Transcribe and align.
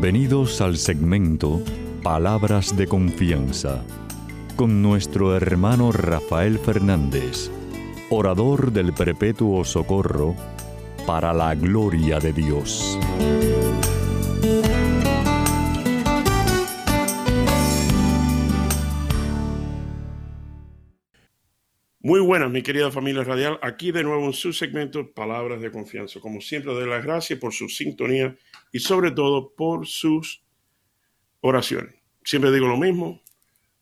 Bienvenidos 0.00 0.60
al 0.60 0.76
segmento 0.76 1.60
Palabras 2.04 2.76
de 2.76 2.86
Confianza 2.86 3.84
con 4.54 4.80
nuestro 4.80 5.36
hermano 5.36 5.90
Rafael 5.90 6.60
Fernández, 6.60 7.50
orador 8.08 8.70
del 8.70 8.92
Perpetuo 8.92 9.64
Socorro, 9.64 10.36
para 11.04 11.32
la 11.32 11.52
gloria 11.56 12.20
de 12.20 12.32
Dios. 12.32 12.96
Muy 21.98 22.20
buenas, 22.20 22.52
mi 22.52 22.62
querida 22.62 22.92
familia 22.92 23.24
radial. 23.24 23.58
Aquí 23.62 23.90
de 23.90 24.04
nuevo 24.04 24.26
en 24.26 24.32
su 24.32 24.52
segmento 24.52 25.12
Palabras 25.12 25.60
de 25.60 25.72
Confianza. 25.72 26.20
Como 26.20 26.40
siempre, 26.40 26.72
doy 26.72 26.88
las 26.88 27.04
gracias 27.04 27.40
por 27.40 27.52
su 27.52 27.68
sintonía 27.68 28.36
y 28.72 28.80
sobre 28.80 29.10
todo 29.10 29.54
por 29.54 29.86
sus 29.86 30.42
oraciones. 31.40 31.94
Siempre 32.24 32.52
digo 32.52 32.66
lo 32.66 32.76
mismo, 32.76 33.22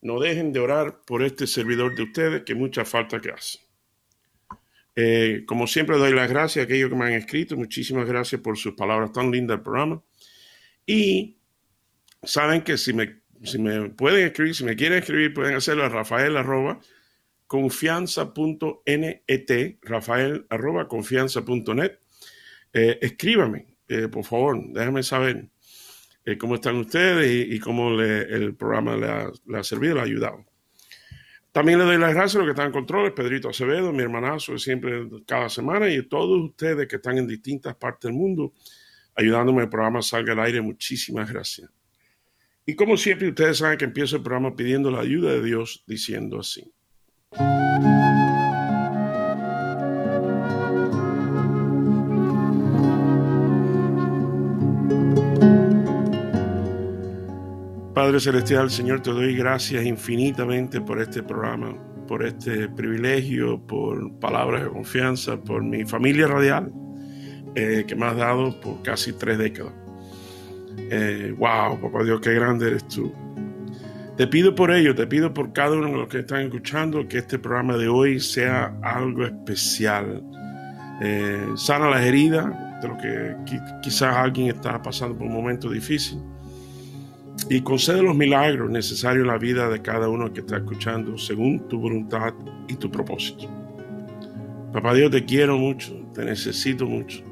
no 0.03 0.21
dejen 0.21 0.53
de 0.53 0.61
orar 0.61 1.01
por 1.07 1.23
este 1.23 1.47
servidor 1.47 1.97
de 1.97 2.05
ustedes 2.05 2.43
que 2.45 2.55
mucha 2.55 2.85
falta 2.85 3.21
que 3.21 3.31
hace. 3.31 3.59
Eh, 4.95 5.45
como 5.47 5.67
siempre 5.67 5.99
doy 5.99 6.15
las 6.15 6.31
gracias 6.31 6.63
a 6.63 6.65
aquellos 6.65 6.89
que 6.89 6.97
me 6.97 7.07
han 7.07 7.13
escrito. 7.13 7.57
Muchísimas 7.57 8.07
gracias 8.07 8.41
por 8.41 8.57
sus 8.57 8.75
palabras 8.75 9.13
tan 9.13 9.31
lindas 9.31 9.59
del 9.59 9.65
programa. 9.65 10.03
Y 10.87 11.37
saben 12.23 12.63
que 12.63 12.79
si 12.79 12.93
me, 12.93 13.21
si 13.43 13.59
me 13.59 13.91
pueden 13.91 14.27
escribir, 14.27 14.55
si 14.55 14.65
me 14.65 14.77
quieren 14.77 14.99
escribir, 14.99 15.35
pueden 15.35 15.55
hacerlo 15.55 15.85
a 15.85 15.89
rafael 15.89 16.37
arroba 16.37 16.81
confianza.net, 17.47 19.79
rafael 19.83 20.47
arroba 20.49 20.89
confianza.net. 20.89 21.99
Eh, 22.73 22.99
escríbame, 23.03 23.76
eh, 23.89 24.09
por 24.09 24.25
favor, 24.25 24.61
déjame 24.73 25.03
saber 25.03 25.49
eh, 26.25 26.37
cómo 26.37 26.57
están 26.57 26.77
ustedes 26.77 27.47
y, 27.49 27.59
cómo 27.61 28.01
el 28.01 28.55
programa 28.55 28.97
le 28.97 29.07
ha, 29.07 29.31
le 29.47 29.59
ha, 29.59 29.63
servido, 29.63 29.95
le 29.95 30.01
ha 30.01 30.05
ayudado. 30.05 30.45
También 31.57 31.79
le 31.79 31.87
doy 31.87 31.97
las 31.97 32.13
gracias 32.13 32.35
a 32.35 32.39
los 32.41 32.47
que 32.49 32.51
están 32.51 32.67
en 32.67 32.73
controles, 32.73 33.13
Pedrito 33.13 33.49
Acevedo, 33.49 33.91
mi 33.91 34.03
hermanazo 34.03 34.59
siempre, 34.59 35.09
cada 35.27 35.49
semana, 35.49 35.89
y 35.89 35.97
a 35.97 36.07
todos 36.07 36.39
ustedes 36.51 36.87
que 36.87 36.97
están 36.97 37.17
en 37.17 37.27
distintas 37.27 37.75
partes 37.77 38.11
del 38.11 38.13
mundo, 38.13 38.53
ayudándome 39.15 39.63
el 39.63 39.71
programa 39.71 40.03
salga 40.03 40.35
al 40.35 40.41
aire. 40.41 40.61
Muchísimas 40.61 41.33
gracias. 41.33 41.71
Y 42.67 42.75
como 42.75 42.99
siempre, 42.99 43.29
ustedes 43.29 43.57
saben 43.57 43.79
que 43.79 43.87
empiezo 43.87 44.17
el 44.17 44.23
programa 44.23 44.55
pidiendo 44.55 44.91
la 44.91 45.01
ayuda 45.01 45.33
de 45.33 45.43
Dios, 45.43 45.83
diciendo 45.87 46.41
así. 46.41 46.71
Padre 58.07 58.21
Celestial, 58.21 58.71
Señor, 58.71 59.03
te 59.03 59.11
doy 59.11 59.35
gracias 59.35 59.85
infinitamente 59.85 60.81
por 60.81 61.01
este 61.01 61.25
programa, 61.25 61.77
por 62.07 62.25
este 62.25 62.69
privilegio, 62.69 63.61
por 63.67 64.21
palabras 64.21 64.63
de 64.63 64.69
confianza, 64.69 65.37
por 65.37 65.65
mi 65.65 65.85
familia 65.85 66.29
radial 66.29 66.73
eh, 67.57 67.85
que 67.85 67.97
me 67.97 68.07
has 68.07 68.17
dado 68.17 68.61
por 68.61 68.81
casi 68.83 69.13
tres 69.13 69.39
décadas. 69.39 69.73
Eh, 70.89 71.35
wow, 71.37 71.81
papá 71.81 72.05
Dios, 72.05 72.21
qué 72.21 72.33
grande 72.35 72.69
eres 72.69 72.87
tú. 72.87 73.13
Te 74.17 74.29
pido 74.29 74.55
por 74.55 74.71
ello, 74.71 74.95
te 74.95 75.09
pido 75.09 75.35
por 75.35 75.53
cada 75.53 75.75
uno 75.75 75.89
de 75.89 75.97
los 75.97 76.09
que 76.09 76.21
están 76.21 76.43
escuchando 76.43 77.09
que 77.09 77.19
este 77.19 77.41
programa 77.41 77.77
de 77.77 77.89
hoy 77.89 78.21
sea 78.21 78.79
algo 78.83 79.25
especial. 79.25 80.23
Eh, 81.03 81.45
sana 81.57 81.91
las 81.91 82.03
heridas 82.03 82.47
de 82.81 82.87
lo 82.87 82.97
que 82.99 83.35
quizás 83.83 84.15
alguien 84.15 84.55
está 84.55 84.81
pasando 84.81 85.19
por 85.19 85.27
un 85.27 85.33
momento 85.33 85.69
difícil 85.69 86.21
y 87.49 87.61
concede 87.61 88.03
los 88.03 88.17
milagros 88.17 88.71
necesarios 88.71 89.23
en 89.23 89.29
la 89.29 89.39
vida 89.39 89.69
de 89.69 89.83
cada 89.83 90.09
uno 90.09 90.33
que 90.33 90.41
está 90.41 90.57
escuchando 90.57 91.17
según 91.19 91.69
tu 91.69 91.79
voluntad 91.79 92.35
y 92.69 92.75
tu 92.75 92.91
propósito. 92.91 93.49
Papá 94.73 94.95
Dios, 94.95 95.11
te 95.11 95.25
quiero 95.25 95.57
mucho, 95.57 95.95
te 96.13 96.25
necesito 96.25 96.87
mucho 96.87 97.23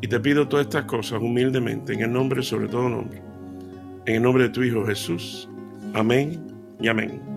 y 0.00 0.08
te 0.08 0.20
pido 0.20 0.48
todas 0.48 0.66
estas 0.66 0.84
cosas 0.84 1.20
humildemente 1.20 1.92
en 1.92 2.00
el 2.00 2.12
nombre 2.12 2.42
sobre 2.42 2.68
todo 2.68 2.88
nombre, 2.88 3.22
en 4.06 4.16
el 4.16 4.22
nombre 4.22 4.44
de 4.44 4.50
tu 4.50 4.62
Hijo 4.62 4.84
Jesús. 4.86 5.48
Amén 5.94 6.46
y 6.80 6.88
amén. 6.88 7.35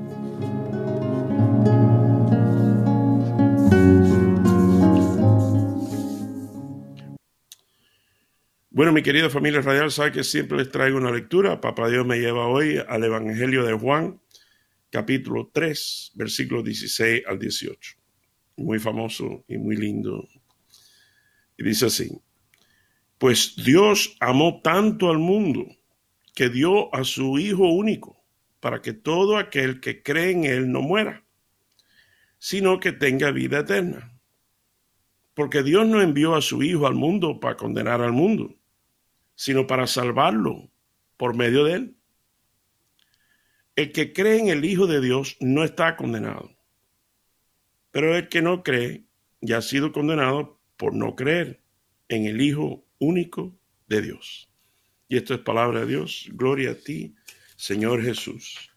Bueno, 8.80 8.94
mi 8.94 9.04
querida 9.04 9.30
familia 9.30 9.60
radial, 9.60 9.92
sabe 9.92 10.14
que 10.14 10.24
siempre 10.24 10.58
les 10.58 10.72
traigo 10.72 10.98
una 10.98 11.12
lectura. 11.12 11.60
Papá 11.60 11.90
Dios 11.90 12.06
me 12.06 12.18
lleva 12.18 12.48
hoy 12.48 12.82
al 12.88 13.04
Evangelio 13.04 13.66
de 13.66 13.74
Juan, 13.74 14.22
capítulo 14.90 15.52
3, 15.52 16.14
versículos 16.16 16.64
16 16.64 17.24
al 17.28 17.40
18. 17.40 17.98
Muy 18.56 18.80
famoso 18.80 19.44
y 19.50 19.58
muy 19.58 19.76
lindo. 19.76 20.26
Y 21.58 21.66
dice 21.66 21.88
así, 21.88 22.22
pues 23.18 23.54
Dios 23.58 24.16
amó 24.22 24.62
tanto 24.64 25.10
al 25.10 25.18
mundo 25.18 25.66
que 26.34 26.48
dio 26.48 26.96
a 26.96 27.04
su 27.04 27.38
Hijo 27.38 27.68
único 27.68 28.24
para 28.62 28.82
que 28.82 28.94
todo 28.94 29.36
aquel 29.36 29.82
que 29.82 30.02
cree 30.02 30.32
en 30.32 30.46
Él 30.46 30.72
no 30.72 30.82
muera, 30.82 31.26
sino 32.38 32.80
que 32.80 32.94
tenga 32.94 33.32
vida 33.32 33.60
eterna. 33.60 34.18
Porque 35.34 35.64
Dios 35.64 35.86
no 35.86 36.02
envió 36.02 36.34
a 36.34 36.42
su 36.42 36.64
Hijo 36.64 36.88
al 36.88 36.96
mundo 36.96 37.42
para 37.42 37.58
condenar 37.58 38.02
al 38.02 38.14
mundo, 38.14 38.56
sino 39.40 39.68
para 39.68 39.88
salvarlo 39.88 40.70
por 41.16 41.34
medio 41.34 41.64
de 41.64 41.74
Él. 41.76 41.96
El 43.78 43.94
que 43.94 44.12
cree 44.12 44.38
en 44.38 44.50
el 44.50 44.66
Hijo 44.66 44.86
de 44.86 45.00
Dios 45.00 45.38
no 45.40 45.64
está 45.64 45.96
condenado, 45.96 46.58
pero 47.90 48.18
el 48.18 48.28
que 48.28 48.42
no 48.42 48.64
cree 48.64 49.06
ya 49.40 49.60
ha 49.60 49.62
sido 49.62 49.94
condenado 49.94 50.60
por 50.76 50.94
no 50.94 51.16
creer 51.16 51.62
en 52.10 52.26
el 52.26 52.42
Hijo 52.42 52.86
único 52.98 53.58
de 53.88 54.02
Dios. 54.02 54.52
Y 55.08 55.16
esto 55.16 55.36
es 55.36 55.40
palabra 55.40 55.80
de 55.80 55.86
Dios. 55.86 56.28
Gloria 56.34 56.72
a 56.72 56.76
ti, 56.76 57.16
Señor 57.56 58.04
Jesús. 58.04 58.70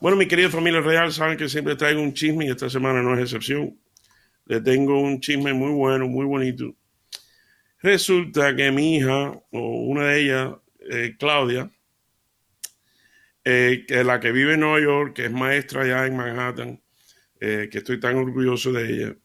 Bueno, 0.00 0.16
mi 0.16 0.26
querida 0.26 0.50
familia 0.50 0.80
real, 0.80 1.12
saben 1.12 1.38
que 1.38 1.48
siempre 1.48 1.76
traigo 1.76 2.02
un 2.02 2.14
chisme 2.14 2.46
y 2.46 2.50
esta 2.50 2.68
semana 2.68 3.00
no 3.00 3.14
es 3.14 3.20
excepción. 3.20 3.78
Le 4.46 4.60
tengo 4.60 5.00
un 5.00 5.20
chisme 5.20 5.52
muy 5.52 5.70
bueno, 5.70 6.08
muy 6.08 6.26
bonito. 6.26 6.74
Resulta 7.84 8.56
que 8.56 8.70
mi 8.70 8.96
hija, 8.96 9.32
o 9.50 9.60
una 9.60 10.06
de 10.06 10.20
ellas, 10.22 10.54
eh, 10.90 11.16
Claudia, 11.18 11.70
eh, 13.44 13.84
que 13.86 14.02
la 14.02 14.18
que 14.20 14.32
vive 14.32 14.54
en 14.54 14.60
Nueva 14.60 14.80
York, 14.80 15.12
que 15.14 15.26
es 15.26 15.30
maestra 15.30 15.82
allá 15.82 16.06
en 16.06 16.16
Manhattan, 16.16 16.82
eh, 17.38 17.68
que 17.70 17.78
estoy 17.78 18.00
tan 18.00 18.16
orgulloso 18.16 18.72
de 18.72 18.90
ella, 18.90 19.16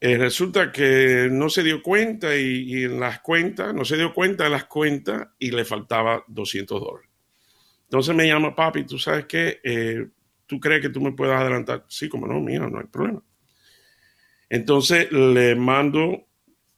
resulta 0.00 0.70
que 0.70 1.28
no 1.28 1.48
se 1.48 1.64
dio 1.64 1.82
cuenta 1.82 2.36
y, 2.36 2.84
en 2.84 3.00
las 3.00 3.18
cuentas, 3.18 3.74
no 3.74 3.84
se 3.84 3.96
dio 3.96 4.14
cuenta 4.14 4.44
de 4.44 4.50
las 4.50 4.66
cuentas 4.66 5.26
y 5.40 5.50
le 5.50 5.64
faltaba 5.64 6.22
200 6.28 6.80
dólares. 6.80 7.10
Entonces 7.82 8.14
me 8.14 8.28
llama 8.28 8.54
papi, 8.54 8.84
tú 8.84 8.96
sabes 8.96 9.24
qué, 9.26 10.08
tú 10.46 10.60
crees 10.60 10.82
que 10.82 10.90
tú 10.90 11.00
me 11.00 11.10
puedes 11.10 11.34
adelantar. 11.34 11.84
Sí, 11.88 12.08
como 12.08 12.28
no, 12.28 12.38
mira, 12.38 12.70
no 12.70 12.78
hay 12.78 12.86
problema. 12.86 13.24
Entonces 14.48 15.10
le 15.10 15.56
mando, 15.56 16.25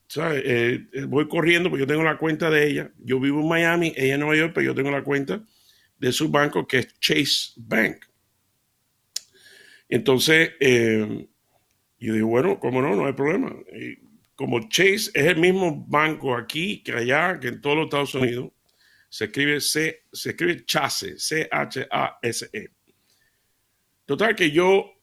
¿sabes? 0.08 0.42
Eh, 0.44 0.86
voy 1.06 1.28
corriendo 1.28 1.68
porque 1.68 1.82
yo 1.82 1.86
tengo 1.86 2.02
la 2.02 2.18
cuenta 2.18 2.50
de 2.50 2.66
ella. 2.66 2.90
Yo 2.98 3.20
vivo 3.20 3.40
en 3.40 3.48
Miami, 3.48 3.92
ella 3.96 4.14
en 4.14 4.20
Nueva 4.20 4.36
York, 4.36 4.52
pero 4.54 4.66
yo 4.66 4.74
tengo 4.74 4.90
la 4.90 5.04
cuenta 5.04 5.44
de 5.98 6.12
su 6.12 6.30
banco 6.30 6.66
que 6.66 6.78
es 6.78 6.98
Chase 6.98 7.52
Bank. 7.56 8.04
Entonces, 9.88 10.52
eh, 10.60 11.28
yo 11.98 12.14
digo, 12.14 12.28
bueno, 12.28 12.58
como 12.58 12.82
no, 12.82 12.94
no 12.94 13.06
hay 13.06 13.12
problema. 13.12 13.54
Como 14.34 14.68
Chase 14.68 15.10
es 15.14 15.26
el 15.26 15.36
mismo 15.36 15.84
banco 15.86 16.36
aquí 16.36 16.82
que 16.82 16.92
allá, 16.92 17.38
que 17.40 17.48
en 17.48 17.60
todos 17.60 17.76
los 17.76 17.84
Estados 17.86 18.14
Unidos, 18.14 18.52
se 19.08 19.26
escribe 19.26 19.60
C, 19.60 20.04
se 20.12 20.30
escribe 20.30 20.64
Chase, 20.64 21.18
C-H-A-S-E. 21.18 22.70
Total 24.04 24.36
que 24.36 24.50
yo 24.50 24.97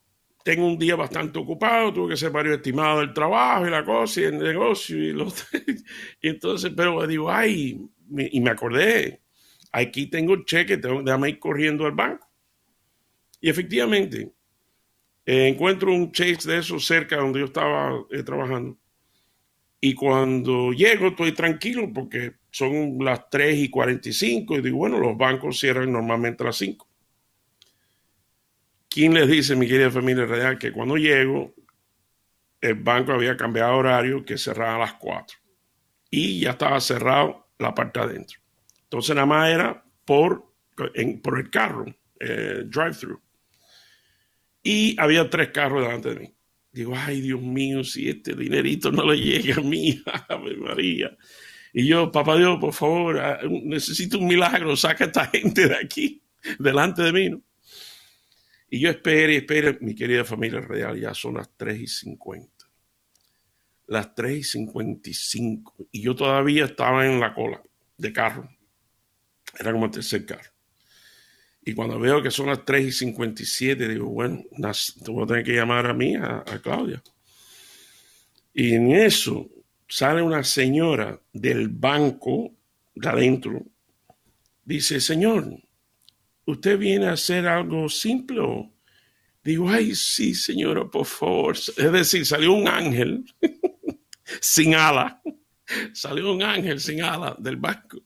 tengo 0.46 0.68
un 0.68 0.78
día 0.78 0.96
bastante 0.96 1.40
ocupado, 1.40 1.92
tuve 1.92 2.10
que 2.10 2.14
hacer 2.14 2.30
varios 2.30 2.58
estimados 2.58 3.00
del 3.00 3.14
trabajo 3.16 3.66
y 3.66 3.72
la 3.72 3.84
cosa 3.84 4.22
y 4.22 4.26
el 4.26 4.38
negocio 4.38 4.96
y, 4.96 5.12
los, 5.12 5.48
y 6.22 6.28
entonces, 6.28 6.72
pero 6.78 7.08
digo, 7.08 7.32
ay, 7.32 7.82
y 8.16 8.40
me 8.42 8.52
acordé, 8.52 9.24
aquí 9.72 10.06
tengo 10.06 10.36
el 10.36 10.46
cheque, 10.46 10.78
tengo, 10.78 11.02
déjame 11.02 11.30
ir 11.30 11.40
corriendo 11.40 11.88
al 11.88 11.94
banco. 11.94 12.30
Y 13.42 13.50
efectivamente, 13.50 14.32
encuentro 15.26 15.92
un 15.92 16.12
Chase 16.12 16.48
de 16.48 16.60
esos 16.60 16.86
cerca 16.86 17.18
donde 17.18 17.40
yo 17.40 17.46
estaba 17.46 18.06
eh, 18.12 18.22
trabajando. 18.22 18.78
Y 19.82 19.96
cuando 19.96 20.74
llego 20.74 21.08
estoy 21.08 21.32
tranquilo 21.32 21.92
porque 21.92 22.34
son 22.52 23.00
las 23.00 23.32
3 23.32 23.58
y 23.58 23.70
45 23.70 24.58
y 24.58 24.62
digo, 24.62 24.78
bueno, 24.78 25.00
los 25.00 25.18
bancos 25.18 25.60
cierran 25.60 25.92
normalmente 25.92 26.44
a 26.44 26.48
las 26.48 26.58
5. 26.58 26.88
¿Quién 28.96 29.14
les 29.14 29.28
dice, 29.28 29.58
mi 29.58 29.68
querida 29.68 29.92
familia 29.92 30.26
real, 30.26 30.58
que 30.58 30.72
cuando 30.72 30.96
llego, 30.96 31.54
el 32.62 32.76
banco 32.76 33.12
había 33.12 33.36
cambiado 33.36 33.76
horario, 33.76 34.24
que 34.24 34.38
cerraba 34.38 34.76
a 34.76 34.80
las 34.80 34.94
4 34.94 35.38
y 36.10 36.40
ya 36.40 36.52
estaba 36.52 36.80
cerrado 36.80 37.50
la 37.60 37.76
parte 37.76 38.00
adentro? 38.00 38.40
Entonces 38.84 39.14
nada 39.14 39.26
más 39.26 39.50
era 39.50 39.84
por, 40.06 40.50
por 41.22 41.40
el 41.40 41.50
carro, 41.50 41.94
eh, 42.22 42.64
drive-thru. 42.68 43.22
Y 44.64 44.96
había 44.98 45.30
tres 45.30 45.50
carros 45.50 45.84
delante 45.84 46.14
de 46.14 46.20
mí. 46.22 46.34
Digo, 46.72 46.94
ay 46.96 47.20
Dios 47.20 47.42
mío, 47.42 47.84
si 47.84 48.08
este 48.08 48.34
dinerito 48.34 48.94
no 48.94 49.12
le 49.12 49.18
llega 49.18 49.56
a 49.56 49.62
mí, 49.62 50.02
Ave 50.30 50.56
María. 50.56 51.18
Y 51.74 51.86
yo, 51.86 52.10
papá 52.14 52.38
Dios, 52.38 52.60
por 52.62 52.72
favor, 52.72 53.20
ah, 53.20 53.42
necesito 53.44 54.20
un 54.20 54.28
milagro, 54.28 54.74
saca 54.78 55.04
a 55.04 55.08
esta 55.08 55.26
gente 55.28 55.68
de 55.68 55.76
aquí, 55.76 56.24
delante 56.60 57.02
de 57.02 57.12
mí. 57.12 57.42
Y 58.70 58.80
yo 58.80 58.90
espero 58.90 59.32
y 59.32 59.38
espero, 59.38 59.78
mi 59.82 59.96
querida 59.96 60.26
familia 60.26 60.60
real, 60.62 61.00
ya 61.00 61.14
son 61.14 61.36
las 61.36 61.50
3 61.56 61.82
y 61.82 61.88
50. 61.88 62.50
Las 63.88 64.16
3 64.16 64.38
y 64.38 64.44
55. 64.44 65.76
Y 65.92 66.02
yo 66.02 66.16
todavía 66.16 66.66
estaba 66.66 67.06
en 67.06 67.20
la 67.20 67.34
cola 67.34 67.62
de 67.98 68.12
carro. 68.12 68.50
Era 69.58 69.72
como 69.72 69.86
el 69.86 69.92
tercer 69.92 70.26
carro. 70.26 70.56
Y 71.68 71.74
cuando 71.74 72.00
veo 72.00 72.22
que 72.22 72.30
son 72.30 72.48
las 72.48 72.64
3 72.64 72.86
y 72.86 72.92
57, 72.92 73.88
digo, 73.88 74.08
bueno, 74.08 74.44
voy 75.08 75.24
a 75.24 75.28
tener 75.28 75.44
que 75.44 75.56
llamar 75.56 75.88
a 75.88 75.94
mí, 75.94 76.16
a, 76.16 76.44
Claudia. 76.62 77.02
Y 78.54 78.76
en 78.76 78.92
eso 78.92 79.50
sale 79.88 80.22
una 80.22 80.44
señora 80.44 81.20
del 81.34 81.70
banco 81.70 82.52
de 82.94 83.10
adentro. 83.10 83.64
Dice, 84.64 85.02
señor, 85.02 85.60
¿usted 86.46 86.78
viene 86.78 87.08
a 87.08 87.14
hacer 87.14 87.48
algo 87.48 87.90
simple? 87.90 88.72
Digo, 89.44 89.70
ay, 89.70 89.94
sí, 89.94 90.34
señora, 90.34 90.86
por 90.86 91.06
favor. 91.06 91.56
Es 91.56 91.92
decir, 91.92 92.26
salió 92.26 92.54
un 92.54 92.68
ángel 92.68 93.26
sin 94.42 94.76
ala. 94.76 95.22
Salió 95.94 96.34
un 96.34 96.42
ángel 96.42 96.80
sin 96.80 97.02
ala 97.02 97.36
del 97.38 97.58
banco. 97.58 98.02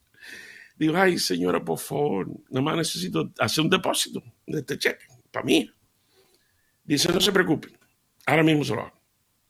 Digo, 0.75 0.97
ay, 0.97 1.17
señora, 1.19 1.63
por 1.63 1.77
favor, 1.77 2.27
nada 2.49 2.61
más 2.61 2.77
necesito 2.77 3.31
hacer 3.39 3.63
un 3.63 3.69
depósito 3.69 4.23
de 4.47 4.59
este 4.59 4.77
cheque 4.77 5.05
para 5.31 5.45
mí. 5.45 5.69
Dice, 6.83 7.11
no 7.11 7.19
se 7.19 7.31
preocupe, 7.31 7.69
ahora 8.25 8.43
mismo 8.43 8.63
se 8.63 8.75
lo 8.75 8.81
hago. 8.81 9.01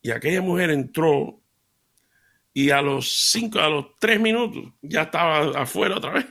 Y 0.02 0.12
aquella 0.12 0.42
mujer 0.42 0.72
entró 0.72 1.42
y 2.54 2.72
a 2.72 2.82
los 2.82 3.30
cinco, 3.32 3.60
a 3.60 3.70
los 3.70 3.96
tres 4.00 4.20
minutos 4.20 4.74
ya 4.82 5.04
estaba 5.04 5.62
afuera 5.62 5.98
otra 5.98 6.14
vez 6.14 6.26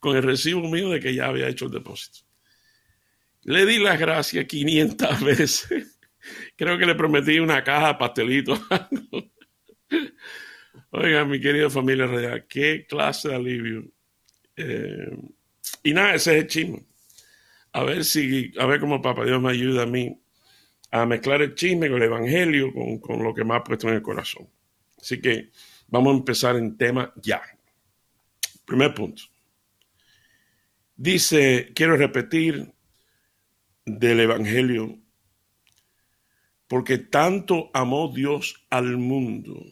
con 0.00 0.16
el 0.16 0.22
recibo 0.22 0.62
mío 0.62 0.90
de 0.90 0.98
que 0.98 1.14
ya 1.14 1.26
había 1.26 1.48
hecho 1.48 1.66
el 1.66 1.72
depósito. 1.72 2.20
Le 3.42 3.66
di 3.66 3.78
las 3.78 3.98
gracias 3.98 4.46
500 4.46 5.20
veces. 5.24 5.98
Creo 6.56 6.78
que 6.78 6.86
le 6.86 6.94
prometí 6.94 7.38
una 7.38 7.62
caja 7.62 7.88
de 7.88 7.94
pastelitos. 7.94 8.60
Oiga, 10.90 11.24
mi 11.24 11.40
querida 11.40 11.70
familia 11.70 12.06
real, 12.06 12.46
qué 12.48 12.86
clase 12.88 13.28
de 13.28 13.34
alivio 13.36 13.84
eh, 14.56 15.16
y 15.82 15.94
nada, 15.94 16.14
ese 16.14 16.36
es 16.36 16.42
el 16.42 16.48
chisme. 16.48 16.84
A 17.72 17.84
ver 17.84 18.04
si, 18.04 18.52
a 18.58 18.66
ver 18.66 18.80
cómo 18.80 19.00
Papá 19.00 19.24
Dios 19.24 19.40
me 19.40 19.50
ayuda 19.50 19.84
a 19.84 19.86
mí 19.86 20.20
a 20.90 21.06
mezclar 21.06 21.42
el 21.42 21.54
chisme 21.54 21.88
con 21.88 21.98
el 21.98 22.04
evangelio, 22.04 22.72
con, 22.72 22.98
con 22.98 23.22
lo 23.22 23.32
que 23.32 23.44
me 23.44 23.54
ha 23.54 23.62
puesto 23.62 23.88
en 23.88 23.94
el 23.94 24.02
corazón. 24.02 24.48
Así 25.00 25.20
que 25.20 25.50
vamos 25.88 26.12
a 26.12 26.18
empezar 26.18 26.56
en 26.56 26.76
tema 26.76 27.12
ya. 27.16 27.40
Primer 28.66 28.92
punto. 28.92 29.22
Dice, 31.00 31.72
quiero 31.74 31.96
repetir 31.96 32.74
del 33.86 34.20
evangelio, 34.20 34.98
porque 36.68 36.98
tanto 36.98 37.70
amó 37.72 38.12
Dios 38.14 38.66
al 38.68 38.98
mundo 38.98 39.64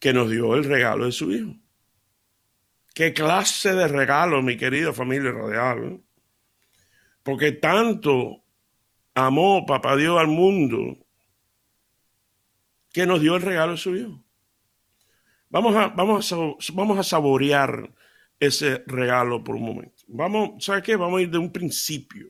que 0.00 0.12
nos 0.12 0.28
dio 0.28 0.56
el 0.56 0.64
regalo 0.64 1.04
de 1.04 1.12
su 1.12 1.30
Hijo. 1.30 1.54
Qué 2.96 3.14
clase 3.14 3.72
de 3.72 3.86
regalo, 3.86 4.42
mi 4.42 4.56
querida 4.56 4.92
familia 4.92 5.30
radial. 5.30 6.02
Porque 7.22 7.52
tanto 7.52 8.42
amó 9.14 9.66
Papá 9.66 9.94
Dios 9.94 10.18
al 10.18 10.26
mundo 10.26 10.98
que 12.92 13.06
nos 13.06 13.20
dio 13.20 13.36
el 13.36 13.42
regalo 13.42 13.76
suyo. 13.76 14.20
Vamos 15.48 15.76
a, 15.76 15.86
vamos 15.90 16.32
a, 16.32 16.36
vamos 16.74 16.98
a 16.98 17.04
saborear 17.04 17.94
ese 18.40 18.82
regalo 18.86 19.44
por 19.44 19.56
un 19.56 19.62
momento. 19.62 20.02
Vamos, 20.08 20.64
¿sabes 20.64 20.82
qué? 20.82 20.96
Vamos 20.96 21.20
a 21.20 21.22
ir 21.22 21.30
de 21.30 21.38
un 21.38 21.52
principio. 21.52 22.28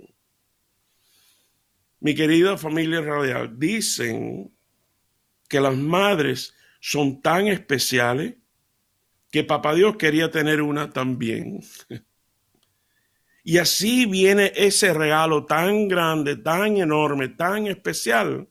Mi 2.01 2.15
querida 2.15 2.59
familia 2.59 3.01
radial, 3.01 3.59
dicen 3.59 4.53
que 5.49 5.61
las 5.61 5.77
madres 5.77 6.55
son 6.81 7.23
tan 7.23 7.47
especiales 7.47 8.35
que 9.31 9.45
Papá 9.45 9.75
Dios 9.75 9.97
quería 9.97 10.31
tener 10.31 10.61
una 10.61 10.91
también. 10.91 11.61
Y 13.45 13.59
así 13.59 14.07
viene 14.07 14.53
ese 14.55 14.93
regalo 14.93 15.47
tan 15.47 15.89
grande, 15.89 16.37
tan 16.37 16.77
enorme, 16.77 17.29
tan 17.29 17.69
especial. 17.69 18.49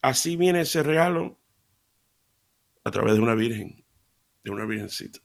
Así 0.00 0.36
viene 0.36 0.62
ese 0.62 0.82
regalo 0.82 1.38
a 2.84 2.90
través 2.90 3.14
de 3.14 3.20
una 3.20 3.34
virgen, 3.34 3.84
de 4.42 4.50
una 4.50 4.64
virgencita. 4.64 5.20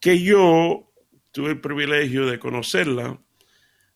Que 0.00 0.22
yo 0.22 0.92
tuve 1.32 1.50
el 1.50 1.60
privilegio 1.60 2.26
de 2.26 2.38
conocerla 2.38 3.20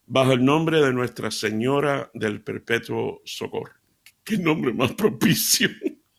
bajo 0.07 0.33
el 0.33 0.45
nombre 0.45 0.81
de 0.81 0.93
Nuestra 0.93 1.31
Señora 1.31 2.11
del 2.15 2.43
Perpetuo 2.43 3.23
Socorro. 3.25 3.75
Qué 4.25 4.39
nombre 4.39 4.73
más 4.73 4.93
propicio. 4.93 5.71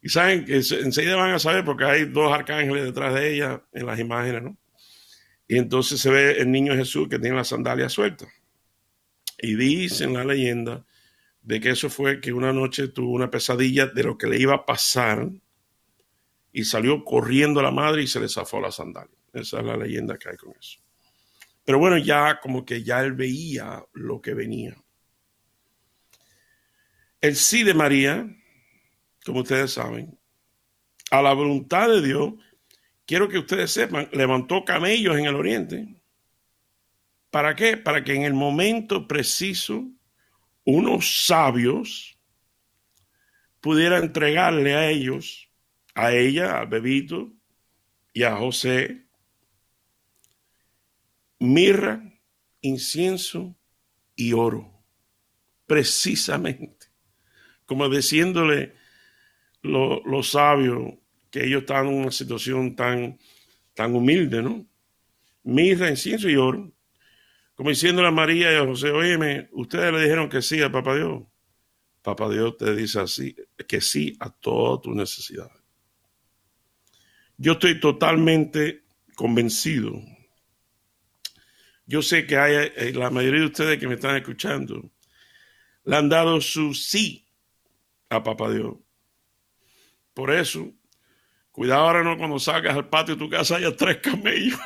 Y 0.00 0.10
saben 0.10 0.44
que 0.44 0.54
enseguida 0.54 1.16
van 1.16 1.34
a 1.34 1.38
saber 1.38 1.64
porque 1.64 1.84
hay 1.84 2.04
dos 2.04 2.32
arcángeles 2.32 2.84
detrás 2.84 3.14
de 3.14 3.34
ella 3.34 3.64
en 3.72 3.84
las 3.84 3.98
imágenes, 3.98 4.42
¿no? 4.42 4.56
Y 5.48 5.56
entonces 5.56 6.00
se 6.00 6.10
ve 6.10 6.38
el 6.38 6.50
niño 6.50 6.76
Jesús 6.76 7.08
que 7.08 7.18
tiene 7.18 7.36
las 7.36 7.48
sandalias 7.48 7.92
sueltas. 7.92 8.28
Y 9.40 9.56
dice 9.56 10.04
en 10.04 10.14
la 10.14 10.24
leyenda 10.24 10.84
de 11.42 11.60
que 11.60 11.70
eso 11.70 11.88
fue 11.90 12.20
que 12.20 12.32
una 12.32 12.52
noche 12.52 12.88
tuvo 12.88 13.10
una 13.12 13.30
pesadilla 13.30 13.86
de 13.86 14.02
lo 14.02 14.18
que 14.18 14.26
le 14.26 14.38
iba 14.38 14.54
a 14.54 14.66
pasar 14.66 15.28
y 16.58 16.64
salió 16.64 17.04
corriendo 17.04 17.60
a 17.60 17.64
la 17.64 17.70
madre 17.70 18.02
y 18.02 18.06
se 18.06 18.20
le 18.20 18.28
zafó 18.28 18.60
la 18.60 18.70
sandalia. 18.72 19.16
Esa 19.32 19.60
es 19.60 19.64
la 19.64 19.76
leyenda 19.76 20.18
que 20.18 20.30
hay 20.30 20.36
con 20.36 20.52
eso. 20.58 20.80
Pero 21.64 21.78
bueno, 21.78 21.98
ya 21.98 22.40
como 22.40 22.64
que 22.64 22.82
ya 22.82 23.00
él 23.00 23.12
veía 23.12 23.84
lo 23.92 24.20
que 24.20 24.34
venía. 24.34 24.76
El 27.20 27.36
sí 27.36 27.64
de 27.64 27.74
María 27.74 28.26
como 29.28 29.40
ustedes 29.40 29.72
saben, 29.72 30.18
a 31.10 31.20
la 31.20 31.34
voluntad 31.34 31.88
de 31.88 32.00
Dios, 32.00 32.32
quiero 33.06 33.28
que 33.28 33.38
ustedes 33.38 33.70
sepan, 33.70 34.08
levantó 34.12 34.64
camellos 34.64 35.18
en 35.18 35.26
el 35.26 35.34
oriente. 35.34 35.86
¿Para 37.30 37.54
qué? 37.54 37.76
Para 37.76 38.02
que 38.02 38.14
en 38.14 38.22
el 38.22 38.32
momento 38.32 39.06
preciso 39.06 39.86
unos 40.64 41.26
sabios 41.26 42.18
pudieran 43.60 44.04
entregarle 44.04 44.74
a 44.74 44.88
ellos, 44.88 45.47
a 45.98 46.12
ella, 46.12 46.60
a 46.60 46.64
bebito 46.64 47.32
y 48.12 48.22
a 48.22 48.36
José, 48.36 49.08
mirra, 51.40 52.00
incienso 52.60 53.56
y 54.14 54.32
oro. 54.32 54.72
Precisamente. 55.66 56.86
Como 57.66 57.88
diciéndole, 57.88 58.76
los 59.62 60.30
sabios 60.30 60.94
que 61.32 61.44
ellos 61.44 61.62
estaban 61.62 61.88
en 61.88 61.94
una 61.94 62.12
situación 62.12 62.76
tan, 62.76 63.18
tan 63.74 63.92
humilde, 63.92 64.40
¿no? 64.40 64.64
Mirra, 65.42 65.90
incienso 65.90 66.28
y 66.28 66.36
oro. 66.36 66.72
Como 67.56 67.70
diciéndole 67.70 68.06
a 68.06 68.12
María 68.12 68.52
y 68.52 68.54
a 68.54 68.64
José, 68.64 68.92
oye, 68.92 69.48
ustedes 69.50 69.92
le 69.92 70.02
dijeron 70.02 70.28
que 70.28 70.42
sí 70.42 70.62
a 70.62 70.70
Papá 70.70 70.94
Dios. 70.94 71.24
Papá 72.02 72.30
Dios 72.30 72.56
te 72.56 72.72
dice 72.76 73.00
así, 73.00 73.34
que 73.66 73.80
sí 73.80 74.16
a 74.20 74.30
todas 74.30 74.82
tus 74.82 74.94
necesidades. 74.94 75.67
Yo 77.38 77.52
estoy 77.52 77.78
totalmente 77.78 78.82
convencido. 79.14 80.02
Yo 81.86 82.02
sé 82.02 82.26
que 82.26 82.36
hay, 82.36 82.72
eh, 82.76 82.92
la 82.92 83.10
mayoría 83.10 83.40
de 83.40 83.46
ustedes 83.46 83.78
que 83.78 83.86
me 83.86 83.94
están 83.94 84.16
escuchando 84.16 84.90
le 85.84 85.96
han 85.96 86.08
dado 86.08 86.40
su 86.40 86.74
sí 86.74 87.28
a 88.10 88.24
Papá 88.24 88.50
Dios. 88.50 88.74
Por 90.12 90.32
eso, 90.32 90.74
cuidado 91.52 91.82
ahora 91.82 92.02
no 92.02 92.18
cuando 92.18 92.40
salgas 92.40 92.76
al 92.76 92.88
patio 92.88 93.14
de 93.14 93.20
tu 93.20 93.30
casa 93.30 93.56
haya 93.56 93.74
tres 93.74 93.98
camellos. 93.98 94.58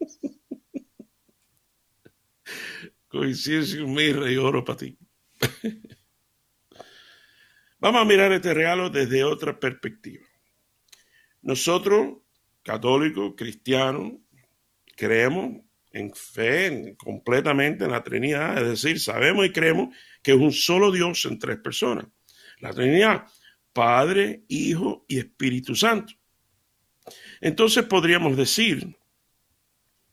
Coincidencia, 3.08 3.80
y 3.80 4.36
oro 4.36 4.64
para 4.64 4.78
ti. 4.78 4.98
Vamos 7.78 8.02
a 8.02 8.04
mirar 8.04 8.32
este 8.32 8.52
regalo 8.52 8.90
desde 8.90 9.22
otra 9.22 9.60
perspectiva. 9.60 10.26
Nosotros, 11.44 12.16
católicos, 12.62 13.34
cristianos, 13.36 14.14
creemos 14.96 15.62
en 15.92 16.12
fe 16.12 16.96
completamente 16.98 17.84
en 17.84 17.92
la 17.92 18.02
Trinidad, 18.02 18.58
es 18.58 18.82
decir, 18.82 18.98
sabemos 18.98 19.46
y 19.46 19.52
creemos 19.52 19.94
que 20.22 20.32
es 20.32 20.38
un 20.38 20.52
solo 20.52 20.90
Dios 20.90 21.24
en 21.26 21.38
tres 21.38 21.58
personas. 21.58 22.06
La 22.58 22.72
Trinidad 22.72 23.26
Padre, 23.74 24.44
Hijo 24.48 25.04
y 25.08 25.18
Espíritu 25.18 25.74
Santo. 25.74 26.14
Entonces 27.40 27.84
podríamos 27.84 28.36
decir 28.36 28.96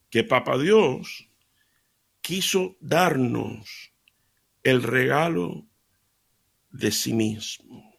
que 0.10 0.24
Papa 0.24 0.58
Dios 0.58 1.30
quiso 2.22 2.76
darnos 2.82 3.94
el 4.64 4.84
regalo 4.84 5.68
de 6.72 6.92
sí 6.92 7.14
mismo, 7.14 7.96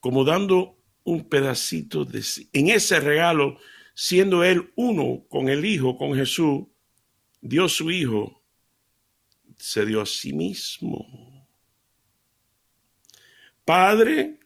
como 0.00 0.24
dando 0.24 0.77
un 1.08 1.28
pedacito 1.28 2.04
de 2.04 2.22
sí. 2.22 2.50
En 2.52 2.68
ese 2.68 3.00
regalo, 3.00 3.58
siendo 3.94 4.44
Él 4.44 4.72
uno 4.76 5.24
con 5.28 5.48
el 5.48 5.64
Hijo, 5.64 5.96
con 5.96 6.14
Jesús, 6.14 6.66
dio 7.40 7.68
su 7.68 7.90
Hijo, 7.90 8.42
se 9.56 9.86
dio 9.86 10.02
a 10.02 10.06
sí 10.06 10.32
mismo. 10.32 11.48
Padre 13.64 14.38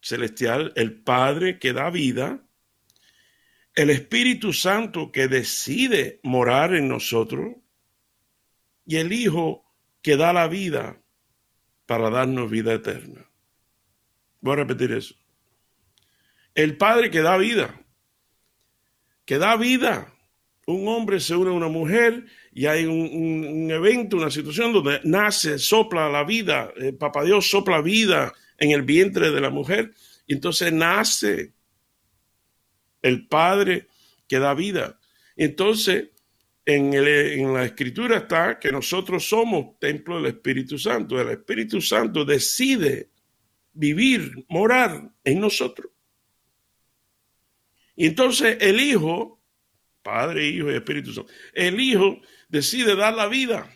celestial, 0.00 0.72
el 0.76 0.94
Padre 1.00 1.58
que 1.58 1.72
da 1.72 1.90
vida, 1.90 2.42
el 3.74 3.90
Espíritu 3.90 4.52
Santo 4.54 5.12
que 5.12 5.28
decide 5.28 6.20
morar 6.22 6.74
en 6.74 6.88
nosotros 6.88 7.56
y 8.86 8.96
el 8.96 9.12
Hijo 9.12 9.64
que 10.00 10.16
da 10.16 10.32
la 10.32 10.48
vida 10.48 11.02
para 11.84 12.08
darnos 12.08 12.50
vida 12.50 12.72
eterna. 12.72 13.28
Voy 14.40 14.54
a 14.54 14.56
repetir 14.56 14.92
eso. 14.92 15.16
El 16.56 16.78
Padre 16.78 17.10
que 17.10 17.20
da 17.20 17.36
vida, 17.36 17.82
que 19.26 19.36
da 19.36 19.56
vida. 19.56 20.12
Un 20.66 20.88
hombre 20.88 21.20
se 21.20 21.36
une 21.36 21.50
a 21.50 21.52
una 21.52 21.68
mujer 21.68 22.24
y 22.50 22.64
hay 22.64 22.86
un, 22.86 23.70
evento, 23.70 24.16
una 24.16 24.30
situación 24.30 24.72
donde 24.72 25.00
nace, 25.04 25.58
sopla 25.58 26.08
la 26.08 26.24
vida, 26.24 26.72
el 26.76 26.96
Papá 26.96 27.24
Dios 27.24 27.48
sopla 27.48 27.82
vida 27.82 28.32
en 28.58 28.70
el 28.70 28.82
vientre 28.82 29.30
de 29.30 29.40
la 29.40 29.50
mujer 29.50 29.92
y 30.26 30.32
entonces 30.32 30.72
nace 30.72 31.52
el 33.02 33.28
Padre 33.28 33.88
que 34.26 34.38
da 34.38 34.54
vida. 34.54 34.98
Entonces, 35.36 36.08
en, 36.64 36.94
en, 36.94 37.52
la 37.52 37.66
escritura 37.66 38.16
está 38.16 38.58
que 38.58 38.72
nosotros 38.72 39.28
somos 39.28 39.78
templo 39.78 40.16
del 40.16 40.32
Espíritu 40.32 40.78
Santo. 40.78 41.20
El 41.20 41.28
Espíritu 41.28 41.82
Santo 41.82 42.24
decide 42.24 43.10
vivir, 43.74 44.46
morar 44.48 45.12
en 45.22 45.38
nosotros. 45.38 45.92
Entonces 47.96 48.58
el 48.60 48.80
Hijo, 48.80 49.40
Padre, 50.02 50.46
Hijo 50.46 50.70
y 50.70 50.74
Espíritu 50.74 51.12
Santo, 51.12 51.32
el 51.52 51.80
Hijo 51.80 52.20
decide 52.48 52.94
dar 52.94 53.14
la 53.14 53.26
vida 53.26 53.68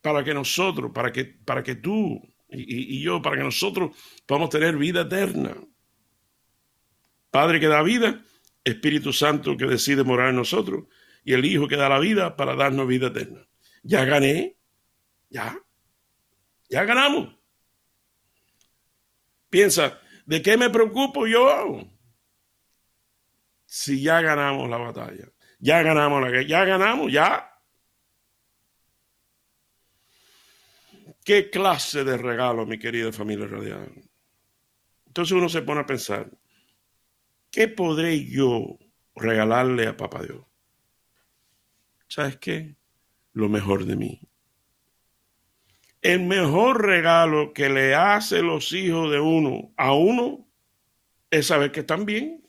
para 0.00 0.24
que 0.24 0.32
nosotros, 0.32 0.92
para 0.94 1.12
que, 1.12 1.24
para 1.24 1.62
que 1.62 1.74
tú 1.74 2.22
y, 2.48 2.96
y 2.96 3.02
yo, 3.02 3.20
para 3.20 3.36
que 3.36 3.42
nosotros 3.42 3.96
podamos 4.24 4.50
tener 4.50 4.76
vida 4.76 5.02
eterna. 5.02 5.56
Padre 7.30 7.60
que 7.60 7.66
da 7.66 7.82
vida, 7.82 8.22
Espíritu 8.64 9.12
Santo 9.12 9.56
que 9.56 9.66
decide 9.66 10.04
morar 10.04 10.30
en 10.30 10.36
nosotros 10.36 10.84
y 11.24 11.32
el 11.34 11.44
Hijo 11.44 11.68
que 11.68 11.76
da 11.76 11.88
la 11.88 11.98
vida 11.98 12.36
para 12.36 12.54
darnos 12.54 12.86
vida 12.86 13.08
eterna. 13.08 13.46
Ya 13.82 14.04
gané, 14.04 14.56
ya, 15.28 15.58
ya 16.68 16.84
ganamos. 16.84 17.34
Piensa, 19.50 20.00
¿de 20.26 20.42
qué 20.42 20.56
me 20.56 20.70
preocupo 20.70 21.26
yo? 21.26 21.97
Si 23.70 24.00
ya 24.00 24.22
ganamos 24.22 24.66
la 24.70 24.78
batalla, 24.78 25.30
ya 25.58 25.82
ganamos 25.82 26.22
la 26.22 26.40
ya 26.40 26.64
ganamos, 26.64 27.12
ya. 27.12 27.52
¿Qué 31.22 31.50
clase 31.50 32.02
de 32.02 32.16
regalo, 32.16 32.64
mi 32.64 32.78
querida 32.78 33.12
familia 33.12 33.46
radial? 33.46 33.92
Entonces 35.06 35.32
uno 35.32 35.50
se 35.50 35.60
pone 35.60 35.82
a 35.82 35.86
pensar, 35.86 36.30
¿qué 37.50 37.68
podré 37.68 38.24
yo 38.24 38.78
regalarle 39.14 39.86
a 39.86 39.94
Papá 39.98 40.22
Dios? 40.22 40.46
¿Sabes 42.08 42.38
qué? 42.38 42.74
Lo 43.34 43.50
mejor 43.50 43.84
de 43.84 43.96
mí. 43.96 44.22
El 46.00 46.20
mejor 46.24 46.86
regalo 46.86 47.52
que 47.52 47.68
le 47.68 47.94
hace 47.94 48.40
los 48.40 48.72
hijos 48.72 49.12
de 49.12 49.20
uno 49.20 49.74
a 49.76 49.92
uno 49.92 50.48
es 51.30 51.48
saber 51.48 51.70
que 51.70 51.80
están 51.80 52.06
bien. 52.06 52.47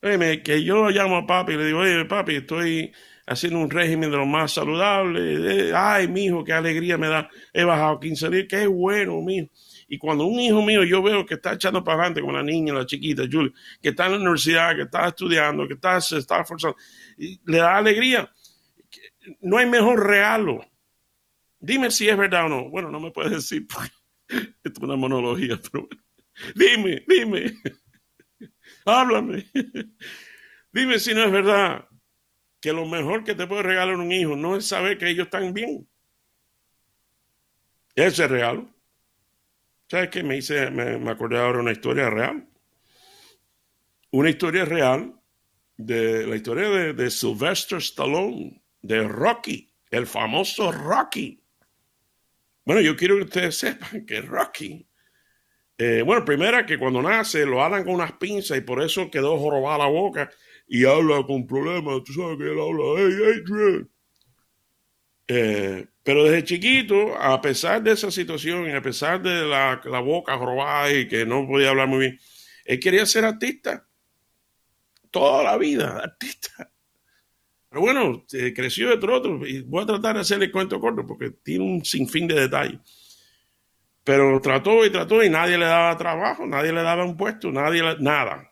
Que 0.00 0.64
yo 0.64 0.88
llamo 0.90 1.16
a 1.16 1.26
papi 1.26 1.52
y 1.52 1.56
le 1.56 1.66
digo, 1.66 1.80
oye, 1.80 2.04
papi, 2.06 2.36
estoy 2.36 2.92
haciendo 3.26 3.60
un 3.60 3.70
régimen 3.70 4.10
de 4.10 4.16
lo 4.16 4.26
más 4.26 4.52
saludable. 4.52 5.72
Ay, 5.74 6.08
mi 6.08 6.24
hijo, 6.24 6.42
qué 6.42 6.52
alegría 6.52 6.98
me 6.98 7.08
da. 7.08 7.28
He 7.52 7.64
bajado 7.64 8.00
15 8.00 8.30
días, 8.30 8.46
qué 8.48 8.66
bueno, 8.66 9.20
mijo. 9.20 9.48
Y 9.88 9.98
cuando 9.98 10.24
un 10.24 10.38
hijo 10.40 10.62
mío 10.62 10.84
yo 10.84 11.02
veo 11.02 11.26
que 11.26 11.34
está 11.34 11.54
echando 11.54 11.82
para 11.82 11.98
adelante 11.98 12.22
con 12.22 12.34
la 12.34 12.42
niña, 12.42 12.72
la 12.72 12.86
chiquita, 12.86 13.24
Julie, 13.30 13.52
que 13.82 13.90
está 13.90 14.06
en 14.06 14.12
la 14.12 14.18
universidad, 14.18 14.74
que 14.74 14.82
está 14.82 15.08
estudiando, 15.08 15.66
que 15.66 15.74
está, 15.74 16.00
se 16.00 16.18
está 16.18 16.40
esforzando, 16.40 16.76
le 17.18 17.58
da 17.58 17.76
alegría. 17.76 18.32
No 19.40 19.58
hay 19.58 19.66
mejor 19.66 20.06
regalo. 20.06 20.64
Dime 21.58 21.90
si 21.90 22.08
es 22.08 22.16
verdad 22.16 22.46
o 22.46 22.48
no. 22.48 22.70
Bueno, 22.70 22.90
no 22.90 23.00
me 23.00 23.10
puedes 23.10 23.32
decir, 23.32 23.66
esto 24.28 24.52
es 24.64 24.78
una 24.80 24.96
monología, 24.96 25.60
pero 25.70 25.88
dime, 26.54 27.04
dime. 27.06 27.52
Háblame. 28.84 29.46
Dime 30.72 30.98
si 30.98 31.14
no 31.14 31.24
es 31.24 31.32
verdad 31.32 31.88
que 32.60 32.72
lo 32.72 32.86
mejor 32.86 33.24
que 33.24 33.34
te 33.34 33.46
puede 33.46 33.62
regalar 33.62 33.96
un 33.96 34.12
hijo 34.12 34.36
no 34.36 34.56
es 34.56 34.66
saber 34.66 34.98
que 34.98 35.08
ellos 35.08 35.26
están 35.26 35.54
bien. 35.54 35.88
Ese 37.94 38.28
regalo. 38.28 38.68
¿Sabes 39.88 40.10
qué? 40.10 40.22
Me, 40.22 40.36
hice, 40.36 40.70
me, 40.70 41.10
acordé 41.10 41.38
ahora 41.38 41.60
una 41.60 41.72
historia 41.72 42.10
real. 42.10 42.46
Una 44.12 44.30
historia 44.30 44.64
real 44.64 45.20
de 45.76 46.26
la 46.26 46.36
historia 46.36 46.68
de, 46.68 47.10
Sylvester 47.10 47.78
Stallone, 47.78 48.62
de 48.82 49.08
Rocky, 49.08 49.72
el 49.90 50.06
famoso 50.06 50.70
Rocky. 50.70 51.42
Bueno, 52.64 52.82
yo 52.82 52.96
quiero 52.96 53.16
que 53.16 53.24
ustedes 53.24 53.58
sepan 53.58 54.04
que 54.04 54.20
Rocky, 54.20 54.86
eh, 55.82 56.02
bueno, 56.02 56.26
primero 56.26 56.66
que 56.66 56.76
cuando 56.76 57.00
nace 57.00 57.46
lo 57.46 57.62
hablan 57.62 57.84
con 57.84 57.94
unas 57.94 58.12
pinzas 58.12 58.58
y 58.58 58.60
por 58.60 58.82
eso 58.82 59.10
quedó 59.10 59.38
jorobada 59.38 59.78
la 59.78 59.86
boca 59.86 60.30
y 60.68 60.84
habla 60.84 61.24
con 61.26 61.46
problemas. 61.46 62.04
Tú 62.04 62.12
sabes 62.12 62.36
que 62.36 62.44
él 62.44 62.60
habla, 62.60 62.84
hey, 62.98 63.40
Adrian. 63.40 63.90
Eh, 65.26 65.86
pero 66.02 66.24
desde 66.24 66.44
chiquito, 66.44 67.16
a 67.16 67.40
pesar 67.40 67.82
de 67.82 67.92
esa 67.92 68.10
situación, 68.10 68.68
y 68.68 68.72
a 68.72 68.82
pesar 68.82 69.22
de 69.22 69.46
la, 69.46 70.00
boca 70.04 70.36
robada 70.36 70.92
y 70.92 71.08
que 71.08 71.24
no 71.24 71.46
podía 71.46 71.70
hablar 71.70 71.88
muy 71.88 72.00
bien, 72.00 72.20
él 72.66 72.78
quería 72.78 73.06
ser 73.06 73.24
artista. 73.24 73.88
Toda 75.10 75.44
la 75.44 75.56
vida, 75.56 75.98
artista. 76.04 76.70
Pero 77.70 77.80
bueno, 77.80 78.26
creció 78.54 78.94
de 78.94 79.12
otro. 79.14 79.46
Y 79.46 79.62
voy 79.62 79.84
a 79.84 79.86
tratar 79.86 80.16
de 80.16 80.20
hacerle 80.20 80.50
cuento 80.50 80.78
corto 80.78 81.06
porque 81.06 81.30
tiene 81.42 81.64
un 81.64 81.82
sinfín 81.86 82.28
de 82.28 82.34
detalles. 82.34 82.80
Pero 84.04 84.40
trató 84.40 84.84
y 84.84 84.90
trató 84.90 85.22
y 85.22 85.28
nadie 85.28 85.58
le 85.58 85.66
daba 85.66 85.96
trabajo, 85.96 86.46
nadie 86.46 86.72
le 86.72 86.82
daba 86.82 87.04
un 87.04 87.16
puesto, 87.16 87.52
nadie 87.52 87.82
nada. 88.00 88.50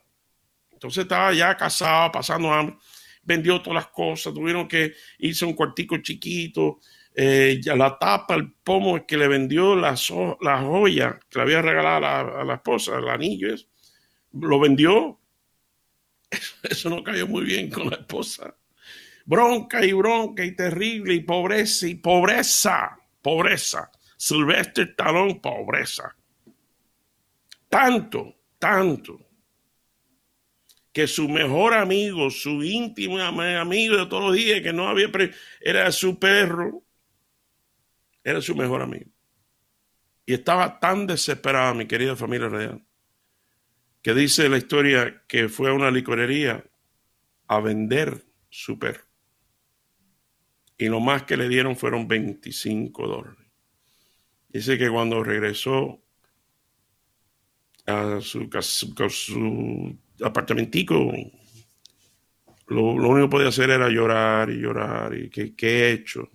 Entonces 0.73 1.03
estaba 1.03 1.33
ya 1.33 1.57
casado, 1.57 2.13
pasando 2.13 2.53
hambre, 2.53 2.77
vendió 3.23 3.61
todas 3.61 3.83
las 3.85 3.89
cosas, 3.89 4.33
tuvieron 4.33 4.69
que 4.69 4.95
irse 5.19 5.45
a 5.45 5.49
un 5.49 5.55
cuartico 5.55 5.99
chiquito, 5.99 6.79
eh, 7.21 7.61
la 7.65 7.99
tapa, 7.99 8.37
el 8.37 8.53
pomo 8.53 9.05
que 9.05 9.17
le 9.17 9.27
vendió 9.27 9.75
la, 9.75 9.97
joya 9.97 11.19
que 11.29 11.39
le 11.39 11.43
había 11.43 11.63
regalado 11.63 12.07
a 12.39 12.45
la, 12.45 12.55
esposa, 12.55 12.97
el 12.97 13.09
anillo, 13.09 13.57
lo 14.33 14.61
vendió. 14.61 15.19
Eso, 16.63 16.89
no 16.91 17.03
cayó 17.03 17.27
muy 17.27 17.45
bien 17.45 17.71
con 17.71 17.91
la 17.91 17.97
esposa. 17.97 18.55
Bronca 19.25 19.85
y 19.85 19.93
bronca 19.93 20.45
y 20.45 20.55
terrible 20.55 21.15
y 21.15 21.21
pobreza 21.21 21.89
y 21.89 21.97
pobreza, 21.97 22.97
pobreza. 23.21 23.91
Silvestre 24.19 24.87
Talón, 24.87 25.41
pobreza. 25.41 26.15
Tanto, 27.69 28.35
tanto 28.59 29.25
que 30.93 31.07
su 31.07 31.29
mejor 31.29 31.75
amigo, 31.75 32.29
su 32.29 32.65
íntimo 32.65 33.21
amigo 33.21 33.97
de 33.97 34.07
todos 34.07 34.25
los 34.25 34.35
días, 34.35 34.61
que 34.61 34.73
no 34.73 34.89
había, 34.89 35.09
era 35.61 35.93
su 35.93 36.19
perro, 36.19 36.83
era 38.25 38.41
su 38.43 38.57
mejor 38.57 38.83
amigo. 38.83 39.11
Y 40.27 40.35
estaba 40.35 40.81
tan 40.81 41.07
desesperada, 41.07 41.73
mi 41.73 41.87
querida 41.87 42.17
familia 42.17 42.49
real, 42.49 42.85
que 44.03 44.13
dice 44.15 44.49
la 44.49 44.59
historia 44.59 45.23
que 45.29 45.49
fue 45.49 45.71
a 45.71 45.75
una 45.75 45.93
licorería 45.93 46.65
a 47.47 47.61
vender 47.61 48.27
su 48.51 48.79
perro. 48.79 49.05
Y 50.77 50.89
lo 50.89 50.99
más 50.99 51.23
que 51.23 51.37
le 51.37 51.49
dieron 51.49 51.77
fueron 51.77 52.09
25 52.09 53.07
dólares. 53.07 53.48
Dice 54.49 54.79
que 54.79 54.91
cuando 54.91 55.23
regresó 55.23 56.03
a 57.87 58.21
su, 58.21 58.49
su 59.11 59.99
apartamentico, 60.23 61.13
lo, 62.67 62.83
único 62.83 63.27
que 63.27 63.31
podía 63.31 63.49
hacer 63.49 63.71
era 63.71 63.89
llorar 63.89 64.51
y 64.51 64.61
llorar 64.61 65.15
y 65.15 65.31
qué 65.31 65.55
he 65.61 65.93
hecho. 65.93 66.31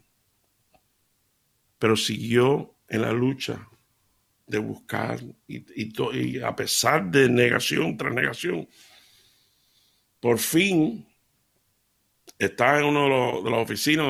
Pero 1.78 1.96
siguió 1.96 2.76
en 2.88 3.02
la 3.02 3.12
lucha 3.12 3.68
de 4.48 4.58
buscar 4.60 5.20
y, 5.48 6.40
a 6.40 6.56
pesar 6.56 7.10
de 7.10 7.30
negación 7.30 7.98
tras 7.98 8.14
negación, 8.14 8.68
por 10.20 10.38
fin 10.38 11.06
está 12.38 12.80
en 12.80 12.86
uno 12.86 13.42
de, 13.42 13.50
las 13.50 13.60
oficinas 13.60 14.08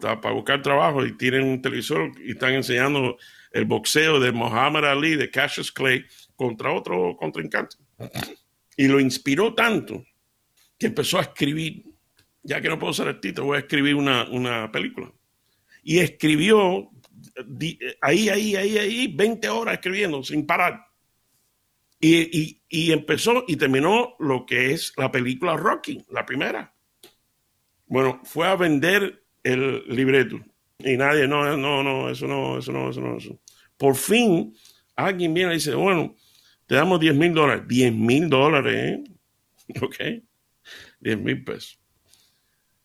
para 0.00 0.34
buscar 0.34 0.62
trabajo 0.62 1.04
y 1.04 1.16
tienen 1.16 1.44
un 1.44 1.62
televisor 1.62 2.12
y 2.22 2.32
están 2.32 2.54
enseñando 2.54 3.16
el 3.52 3.64
boxeo 3.64 4.18
de 4.20 4.32
Muhammad 4.32 4.84
Ali, 4.84 5.16
de 5.16 5.30
Cassius 5.30 5.70
Clay, 5.70 6.04
contra 6.36 6.72
otro 6.72 7.16
contrincante. 7.16 7.76
Y 8.76 8.88
lo 8.88 8.98
inspiró 8.98 9.54
tanto 9.54 10.04
que 10.78 10.86
empezó 10.86 11.18
a 11.18 11.22
escribir, 11.22 11.84
ya 12.42 12.60
que 12.60 12.68
no 12.68 12.78
puedo 12.78 12.92
ser 12.92 13.08
artista, 13.08 13.42
voy 13.42 13.56
a 13.56 13.60
escribir 13.60 13.94
una, 13.94 14.28
una 14.30 14.72
película. 14.72 15.12
Y 15.82 15.98
escribió 15.98 16.90
ahí, 18.00 18.28
ahí, 18.28 18.56
ahí, 18.56 18.78
ahí, 18.78 19.06
20 19.08 19.48
horas 19.48 19.74
escribiendo 19.74 20.22
sin 20.22 20.46
parar. 20.46 20.86
Y, 22.00 22.90
empezó 22.90 23.44
y 23.46 23.56
terminó 23.56 24.16
lo 24.18 24.44
que 24.44 24.72
es 24.72 24.92
la 24.96 25.12
película 25.12 25.56
Rocky, 25.56 26.04
la 26.10 26.26
primera. 26.26 26.74
Bueno, 27.92 28.22
fue 28.24 28.46
a 28.46 28.56
vender 28.56 29.22
el 29.42 29.84
libreto 29.86 30.40
y 30.78 30.96
nadie, 30.96 31.28
no, 31.28 31.56
no, 31.58 31.82
no, 31.82 32.08
eso 32.08 32.26
no, 32.26 32.56
eso 32.56 32.72
no, 32.72 32.88
eso 32.88 33.02
no, 33.02 33.18
eso. 33.18 33.38
Por 33.76 33.96
fin, 33.96 34.54
alguien 34.96 35.34
viene 35.34 35.52
y 35.52 35.56
dice, 35.56 35.74
bueno, 35.74 36.16
te 36.66 36.74
damos 36.74 36.98
10 36.98 37.14
mil 37.14 37.34
dólares. 37.34 37.64
10 37.68 37.92
mil 37.92 38.30
dólares, 38.30 38.74
¿eh? 38.74 39.04
Ok. 39.82 39.96
10 41.00 41.18
mil 41.18 41.44
pesos. 41.44 41.78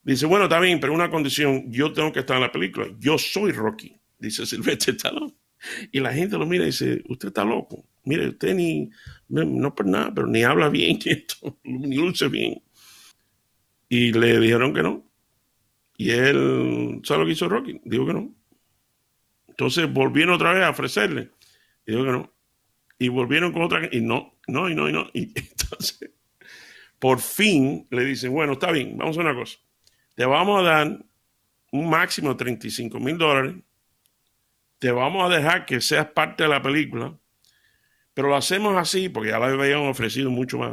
Dice, 0.02 0.26
bueno, 0.26 0.44
está 0.44 0.60
bien, 0.60 0.78
pero 0.78 0.92
una 0.92 1.08
condición, 1.08 1.72
yo 1.72 1.90
tengo 1.94 2.12
que 2.12 2.20
estar 2.20 2.36
en 2.36 2.42
la 2.42 2.52
película. 2.52 2.88
Yo 2.98 3.16
soy 3.16 3.52
Rocky 3.52 3.98
dice 4.18 4.44
Silvestre 4.46 4.92
Stallone. 4.92 5.32
Y 5.90 6.00
la 6.00 6.12
gente 6.12 6.36
lo 6.36 6.44
mira 6.44 6.64
y 6.64 6.66
dice, 6.66 7.02
usted 7.08 7.28
está 7.28 7.44
loco. 7.44 7.84
Mire, 8.04 8.28
usted 8.28 8.54
ni, 8.54 8.90
no, 9.28 9.74
por 9.74 9.86
nada, 9.86 10.12
pero 10.14 10.26
ni 10.26 10.42
habla 10.42 10.68
bien, 10.68 10.98
ni 11.64 11.96
luce 11.96 12.28
bien. 12.28 12.62
Y 13.88 14.12
le 14.12 14.38
dijeron 14.38 14.74
que 14.74 14.82
no. 14.82 15.04
Y 15.96 16.10
él, 16.10 17.00
¿sabe 17.04 17.20
lo 17.20 17.26
que 17.26 17.32
hizo 17.32 17.48
Rocky? 17.48 17.80
Dijo 17.84 18.06
que 18.06 18.12
no. 18.12 18.34
Entonces 19.48 19.92
volvieron 19.92 20.34
otra 20.34 20.52
vez 20.52 20.62
a 20.62 20.70
ofrecerle. 20.70 21.30
Y 21.86 21.92
dijo 21.92 22.04
que 22.04 22.12
no. 22.12 22.32
Y 22.98 23.08
volvieron 23.08 23.52
con 23.52 23.62
otra. 23.62 23.88
Y 23.90 24.00
no, 24.00 24.34
no, 24.46 24.68
y 24.68 24.74
no, 24.74 24.88
y 24.88 24.92
no. 24.92 25.08
Y 25.12 25.22
entonces, 25.34 26.10
por 26.98 27.20
fin 27.20 27.86
le 27.90 28.04
dicen, 28.04 28.32
bueno, 28.32 28.52
está 28.52 28.70
bien, 28.70 28.96
vamos 28.96 29.16
a 29.18 29.20
una 29.20 29.34
cosa. 29.34 29.58
Te 30.14 30.24
vamos 30.24 30.60
a 30.60 30.62
dar 30.62 31.04
un 31.72 31.90
máximo 31.90 32.30
de 32.30 32.36
35 32.36 33.00
mil 33.00 33.18
dólares 33.18 33.54
te 34.78 34.92
vamos 34.92 35.30
a 35.30 35.34
dejar 35.34 35.66
que 35.66 35.80
seas 35.80 36.06
parte 36.06 36.44
de 36.44 36.48
la 36.48 36.62
película, 36.62 37.16
pero 38.14 38.28
lo 38.28 38.36
hacemos 38.36 38.76
así 38.76 39.08
porque 39.08 39.30
ya 39.30 39.38
la 39.38 39.46
habían 39.46 39.80
ofrecido 39.80 40.30
mucho 40.30 40.58
más. 40.58 40.72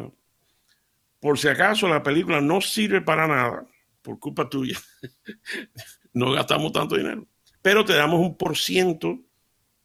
Por 1.25 1.39
si 1.39 1.47
acaso 1.47 1.87
la 1.87 2.03
película 2.03 2.39
no 2.39 2.61
sirve 2.61 3.01
para 3.01 3.27
nada, 3.27 3.65
por 4.03 4.19
culpa 4.19 4.47
tuya, 4.47 4.77
no 6.13 6.31
gastamos 6.33 6.71
tanto 6.71 6.97
dinero, 6.97 7.25
pero 7.63 7.83
te 7.83 7.95
damos 7.95 8.19
un 8.19 8.37
por 8.37 8.55
ciento 8.55 9.17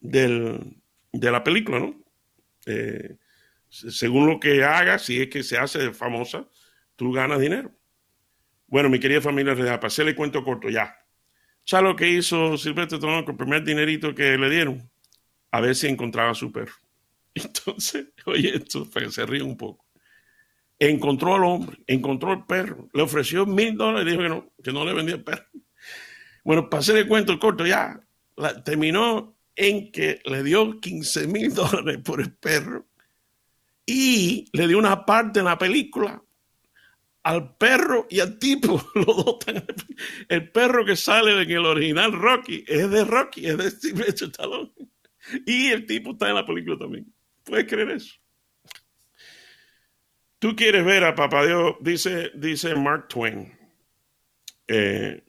de 0.03 0.61
la 1.13 1.43
película, 1.43 1.79
¿no? 1.79 1.99
Eh, 2.67 3.17
según 3.71 4.27
lo 4.27 4.39
que 4.39 4.63
hagas, 4.63 5.01
si 5.07 5.23
es 5.23 5.29
que 5.31 5.43
se 5.43 5.57
hace 5.57 5.95
famosa, 5.95 6.47
tú 6.95 7.11
ganas 7.11 7.41
dinero. 7.41 7.73
Bueno, 8.67 8.91
mi 8.91 9.01
querida 9.01 9.23
familia 9.23 9.55
real, 9.55 9.79
para 9.79 9.87
hacerle 9.87 10.15
cuento 10.15 10.45
corto 10.45 10.69
ya. 10.69 10.95
¿Sabes 11.65 11.89
lo 11.89 11.97
que 11.97 12.11
hizo 12.11 12.59
Silvestre 12.59 12.99
Stallone 12.99 13.25
con 13.25 13.33
el 13.33 13.39
primer 13.39 13.65
dinerito 13.65 14.15
que 14.15 14.37
le 14.37 14.51
dieron? 14.51 14.91
A 15.53 15.63
ver 15.63 15.75
si 15.75 15.87
encontraba 15.87 16.33
a 16.33 16.35
su 16.35 16.53
perro. 16.53 16.75
Entonces, 17.35 18.09
oye, 18.27 18.57
esto 18.57 18.87
se 19.11 19.25
ríe 19.25 19.43
un 19.43 19.57
poco. 19.57 19.90
Encontró 20.83 21.35
al 21.35 21.45
hombre, 21.45 21.79
encontró 21.87 22.31
al 22.33 22.47
perro, 22.47 22.89
le 22.93 23.03
ofreció 23.03 23.47
mil 23.47 23.77
dólares 23.77 24.07
y 24.07 24.11
dijo 24.11 24.23
que 24.23 24.29
no, 24.29 24.53
que 24.65 24.73
no 24.73 24.85
le 24.85 24.95
vendía 24.95 25.17
el 25.17 25.23
perro. 25.23 25.47
Bueno, 26.43 26.69
para 26.69 26.81
hacer 26.81 26.97
el 26.97 27.07
cuento 27.07 27.39
corto 27.39 27.67
ya, 27.67 28.01
terminó 28.65 29.37
en 29.55 29.93
que 29.93 30.21
le 30.25 30.43
dio 30.43 30.81
15 30.81 31.27
mil 31.27 31.55
dólares 31.55 31.99
por 32.03 32.21
el 32.21 32.33
perro 32.33 32.87
y 33.85 34.47
le 34.53 34.69
dio 34.69 34.79
una 34.79 35.05
parte 35.05 35.41
en 35.41 35.45
la 35.45 35.59
película 35.59 36.23
al 37.23 37.57
perro 37.57 38.07
y 38.09 38.21
al 38.21 38.39
tipo. 38.39 38.83
Los 38.95 39.07
dos 39.07 39.37
el 40.29 40.51
perro 40.51 40.85
que 40.85 40.97
sale 40.97 41.43
en 41.43 41.51
el 41.51 41.67
original 41.67 42.13
Rocky 42.13 42.65
es 42.67 42.91
de 42.91 43.05
Rocky, 43.05 43.47
es 43.47 43.59
de 43.59 43.71
Steve 43.71 44.05
Stallone. 44.09 44.73
Y 45.47 45.67
el 45.69 45.87
tipo 45.87 46.13
está 46.13 46.29
en 46.29 46.37
la 46.37 46.47
película 46.47 46.79
también. 46.79 47.13
¿Puedes 47.45 47.67
creer 47.67 47.91
eso? 47.91 48.20
Tú 50.41 50.57
quieres 50.57 50.87
ver 50.87 51.05
a 51.05 51.15
Papá 51.15 51.45
Dios, 51.45 51.77
dice, 51.81 52.31
dice 52.35 52.75
Mark 52.75 53.09
Twain, 53.09 53.53
eh, 54.67 55.23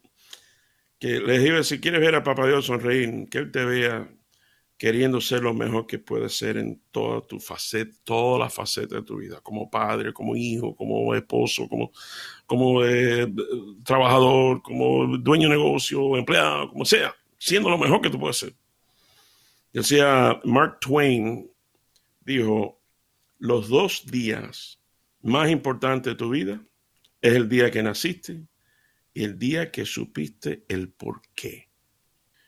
que 0.97 1.19
les 1.19 1.43
digo, 1.43 1.61
si 1.63 1.81
quieres 1.81 1.99
ver 1.99 2.15
a 2.15 2.23
Papá 2.23 2.47
Dios 2.47 2.65
sonreír, 2.65 3.27
que 3.29 3.39
él 3.39 3.51
te 3.51 3.65
vea 3.65 4.09
queriendo 4.77 5.19
ser 5.19 5.41
lo 5.41 5.53
mejor 5.53 5.85
que 5.85 5.99
puedes 5.99 6.37
ser 6.37 6.55
en 6.55 6.81
toda 6.91 7.19
tu 7.27 7.41
faceta, 7.41 7.93
todas 8.05 8.39
las 8.39 8.53
facetas 8.53 9.01
de 9.01 9.03
tu 9.03 9.17
vida, 9.17 9.41
como 9.41 9.69
padre, 9.69 10.13
como 10.13 10.33
hijo, 10.33 10.77
como 10.77 11.13
esposo, 11.13 11.67
como, 11.67 11.91
como 12.45 12.81
eh, 12.85 13.27
trabajador, 13.83 14.61
como 14.61 15.17
dueño 15.17 15.49
de 15.49 15.57
negocio, 15.57 16.15
empleado, 16.15 16.69
como 16.69 16.85
sea, 16.85 17.13
siendo 17.37 17.69
lo 17.69 17.77
mejor 17.77 17.99
que 17.99 18.09
tú 18.09 18.17
puedes 18.17 18.37
ser. 18.37 18.55
Decía 19.73 20.39
Mark 20.45 20.79
Twain, 20.79 21.51
dijo, 22.21 22.79
los 23.39 23.67
dos 23.67 24.05
días 24.05 24.80
más 25.23 25.49
importantes 25.49 26.13
de 26.13 26.17
tu 26.17 26.29
vida 26.29 26.61
es 27.21 27.33
el 27.33 27.47
día 27.49 27.71
que 27.71 27.83
naciste 27.83 28.43
y 29.13 29.23
el 29.23 29.37
día 29.37 29.71
que 29.71 29.85
supiste 29.85 30.65
el 30.67 30.89
por 30.89 31.21
qué. 31.35 31.69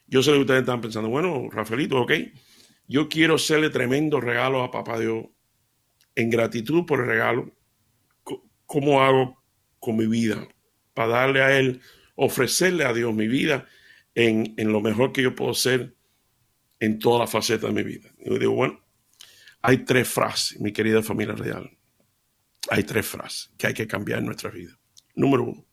Yo 0.07 0.21
sé 0.21 0.31
que 0.31 0.39
ustedes 0.39 0.61
están 0.61 0.81
pensando, 0.81 1.09
bueno, 1.09 1.49
Rafaelito, 1.49 2.01
ok, 2.01 2.11
yo 2.87 3.09
quiero 3.09 3.35
hacerle 3.35 3.69
tremendo 3.69 4.19
regalo 4.19 4.63
a 4.63 4.71
Papá 4.71 4.99
Dios 4.99 5.25
en 6.15 6.29
gratitud 6.29 6.85
por 6.85 6.99
el 6.99 7.07
regalo. 7.07 7.51
¿Cómo 8.65 9.01
hago 9.01 9.43
con 9.79 9.97
mi 9.97 10.07
vida? 10.07 10.47
Para 10.93 11.13
darle 11.13 11.41
a 11.41 11.57
Él, 11.57 11.81
ofrecerle 12.15 12.85
a 12.85 12.93
Dios 12.93 13.13
mi 13.13 13.27
vida 13.27 13.65
en, 14.15 14.53
lo 14.57 14.81
mejor 14.81 15.11
que 15.11 15.23
yo 15.23 15.35
puedo 15.35 15.53
ser 15.53 15.95
en 16.79 16.99
todas 16.99 17.21
las 17.21 17.31
facetas 17.31 17.73
de 17.73 17.83
mi 17.83 17.83
vida. 17.83 18.09
Yo 18.23 18.37
digo, 18.37 18.53
bueno, 18.53 18.79
hay 19.61 19.77
tres 19.79 20.07
frases, 20.07 20.59
mi 20.59 20.71
querida 20.71 21.01
familia 21.01 21.35
real. 21.35 21.71
Hay 22.69 22.83
tres 22.83 23.05
frases 23.05 23.51
que 23.57 23.67
hay 23.67 23.73
que 23.73 23.87
cambiar 23.87 24.19
en 24.19 24.25
nuestra 24.25 24.49
vida. 24.49 24.77
Número 25.15 25.43
uno, 25.43 25.65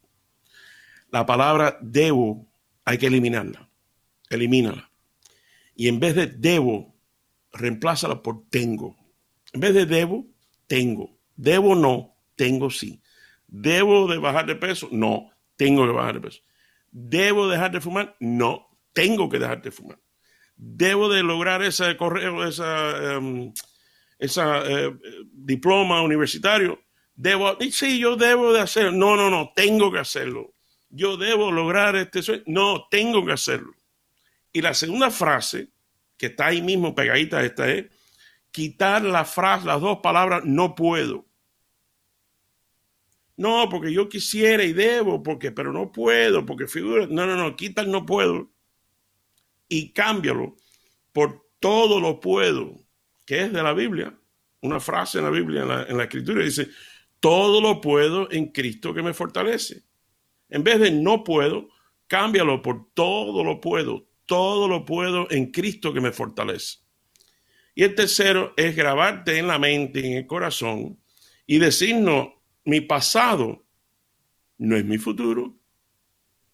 la 1.10 1.24
palabra 1.24 1.78
debo 1.80 2.46
hay 2.84 2.98
que 2.98 3.06
eliminarla 3.06 3.70
elimínala. 4.30 4.90
Y 5.74 5.88
en 5.88 6.00
vez 6.00 6.14
de 6.14 6.26
debo, 6.26 6.94
reemplázala 7.52 8.22
por 8.22 8.48
tengo. 8.48 8.96
En 9.52 9.60
vez 9.60 9.74
de 9.74 9.84
debo, 9.84 10.26
tengo. 10.66 11.18
Debo 11.36 11.74
no, 11.74 12.16
tengo 12.36 12.70
sí. 12.70 13.02
¿Debo 13.46 14.06
de 14.06 14.18
bajar 14.18 14.46
de 14.46 14.54
peso? 14.54 14.88
No, 14.92 15.30
tengo 15.56 15.86
que 15.86 15.92
bajar 15.92 16.14
de 16.14 16.20
peso. 16.20 16.40
¿Debo 16.92 17.48
dejar 17.48 17.72
de 17.72 17.80
fumar? 17.80 18.16
No, 18.20 18.78
tengo 18.92 19.28
que 19.28 19.38
dejar 19.38 19.60
de 19.62 19.70
fumar. 19.70 19.98
¿Debo 20.56 21.08
de 21.08 21.22
lograr 21.22 21.62
ese 21.62 21.96
correo, 21.96 22.46
esa, 22.46 23.14
em, 23.14 23.52
esa 24.20 24.62
eh, 24.64 24.96
diploma 25.32 26.02
universitario? 26.02 26.80
Debo, 27.14 27.58
sí, 27.72 27.98
yo 27.98 28.16
debo 28.16 28.52
de 28.52 28.60
hacerlo. 28.60 28.92
No, 28.92 29.16
no, 29.16 29.30
no, 29.30 29.52
tengo 29.54 29.90
que 29.90 29.98
hacerlo. 29.98 30.54
Yo 30.88 31.16
debo 31.16 31.50
lograr 31.50 31.96
este 31.96 32.22
sueño. 32.22 32.42
No, 32.46 32.86
tengo 32.90 33.24
que 33.24 33.32
hacerlo. 33.32 33.74
Y 34.52 34.62
la 34.62 34.74
segunda 34.74 35.10
frase, 35.10 35.68
que 36.16 36.26
está 36.26 36.46
ahí 36.46 36.62
mismo 36.62 36.94
pegadita 36.94 37.42
esta, 37.42 37.70
es 37.70 37.86
quitar 38.50 39.02
la 39.02 39.24
frase, 39.24 39.66
las 39.66 39.80
dos 39.80 39.98
palabras, 39.98 40.44
no 40.44 40.74
puedo. 40.74 41.26
No, 43.36 43.68
porque 43.70 43.92
yo 43.92 44.08
quisiera 44.08 44.64
y 44.64 44.72
debo, 44.72 45.22
porque, 45.22 45.50
pero 45.50 45.72
no 45.72 45.90
puedo, 45.92 46.44
porque 46.44 46.66
figura. 46.66 47.06
No, 47.08 47.26
no, 47.26 47.36
no, 47.36 47.56
quita 47.56 47.82
el 47.82 47.90
no 47.90 48.04
puedo 48.04 48.50
y 49.70 49.92
cámbialo 49.92 50.56
por 51.12 51.46
todo 51.60 52.00
lo 52.00 52.20
puedo, 52.20 52.79
que 53.30 53.42
es 53.44 53.52
de 53.52 53.62
la 53.62 53.72
Biblia. 53.72 54.12
Una 54.62 54.80
frase 54.80 55.18
en 55.18 55.24
la 55.24 55.30
Biblia, 55.30 55.62
en 55.88 55.96
la, 55.96 56.02
escritura, 56.02 56.42
dice, 56.42 56.66
todo 57.20 57.60
lo 57.60 57.80
puedo 57.80 58.28
en 58.32 58.48
Cristo 58.48 58.92
que 58.92 59.02
me 59.04 59.14
fortalece. 59.14 59.84
En 60.48 60.64
vez 60.64 60.80
de 60.80 60.90
no 60.90 61.22
puedo, 61.22 61.68
cámbialo 62.08 62.60
por 62.60 62.92
todo 62.92 63.44
lo 63.44 63.60
puedo, 63.60 64.08
todo 64.26 64.66
lo 64.66 64.84
puedo 64.84 65.30
en 65.30 65.52
Cristo 65.52 65.92
que 65.92 66.00
me 66.00 66.10
fortalece. 66.10 66.78
Y 67.76 67.84
el 67.84 67.94
tercero 67.94 68.52
es 68.56 68.74
grabarte 68.74 69.38
en 69.38 69.46
la 69.46 69.60
mente, 69.60 70.04
en 70.04 70.16
el 70.16 70.26
corazón, 70.26 70.98
y 71.46 71.60
decirnos, 71.60 72.30
mi 72.64 72.80
pasado 72.80 73.64
no 74.58 74.74
es 74.74 74.84
mi 74.84 74.98
futuro. 74.98 75.59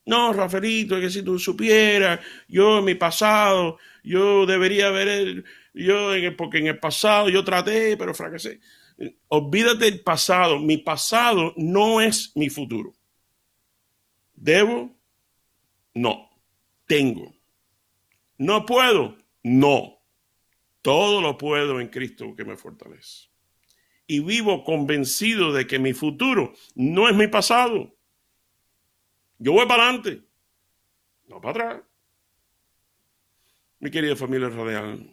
No, 0.06 0.32
Rafaelito, 0.32 1.00
que 1.00 1.10
si 1.10 1.22
tú 1.22 1.36
supieras, 1.38 2.20
yo 2.48 2.78
en 2.78 2.84
mi 2.84 2.94
pasado, 2.94 3.78
yo 4.04 4.46
debería 4.46 4.86
haber, 4.86 5.44
yo 5.74 6.10
porque 6.36 6.58
en 6.58 6.68
el 6.68 6.78
pasado 6.78 7.28
yo 7.28 7.44
traté, 7.44 7.96
pero 7.96 8.14
fracasé. 8.14 8.60
Olvídate 9.28 9.84
del 9.86 10.00
pasado. 10.00 10.60
Mi 10.60 10.78
pasado 10.78 11.52
no 11.56 12.00
es 12.00 12.32
mi 12.36 12.48
futuro. 12.48 12.94
¿Debo? 14.34 14.96
No. 15.94 16.30
¿Tengo? 16.86 17.34
¿No 18.38 18.64
puedo? 18.64 19.16
No. 19.42 19.98
Todo 20.82 21.20
lo 21.20 21.36
puedo 21.36 21.80
en 21.80 21.88
Cristo 21.88 22.34
que 22.36 22.44
me 22.44 22.56
fortalece. 22.56 23.28
Y 24.06 24.20
vivo 24.20 24.62
convencido 24.62 25.52
de 25.52 25.66
que 25.66 25.80
mi 25.80 25.94
futuro 25.94 26.54
no 26.76 27.08
es 27.08 27.16
mi 27.16 27.26
pasado. 27.26 27.95
Yo 29.38 29.52
voy 29.52 29.66
para 29.66 29.84
adelante, 29.84 30.22
no 31.28 31.40
para 31.40 31.68
atrás. 31.68 31.82
Mi 33.78 33.90
querida 33.90 34.16
familia 34.16 34.48
radial, 34.48 35.10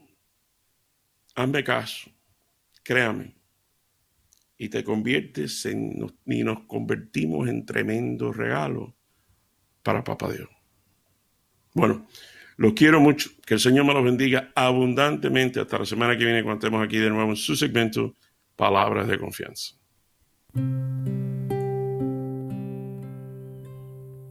hazme 1.35 1.63
caso, 1.63 2.09
créame, 2.83 3.35
y 4.57 4.69
te 4.69 4.83
conviertes 4.83 5.65
en, 5.65 6.05
y 6.25 6.43
nos 6.43 6.61
convertimos 6.61 7.49
en 7.49 7.65
tremendo 7.65 8.31
regalo 8.31 8.95
para 9.81 10.03
Papá 10.03 10.31
Dios. 10.31 10.49
Bueno, 11.73 12.07
los 12.57 12.73
quiero 12.73 12.99
mucho. 12.99 13.29
Que 13.45 13.55
el 13.55 13.59
Señor 13.59 13.85
me 13.85 13.93
los 13.93 14.03
bendiga 14.03 14.51
abundantemente. 14.55 15.59
Hasta 15.59 15.79
la 15.79 15.85
semana 15.85 16.17
que 16.17 16.25
viene, 16.25 16.43
cuando 16.43 16.65
estemos 16.65 16.85
aquí 16.85 16.97
de 16.97 17.09
nuevo 17.09 17.31
en 17.31 17.35
su 17.35 17.55
segmento 17.55 18.15
Palabras 18.55 19.07
de 19.07 19.17
Confianza. 19.17 19.75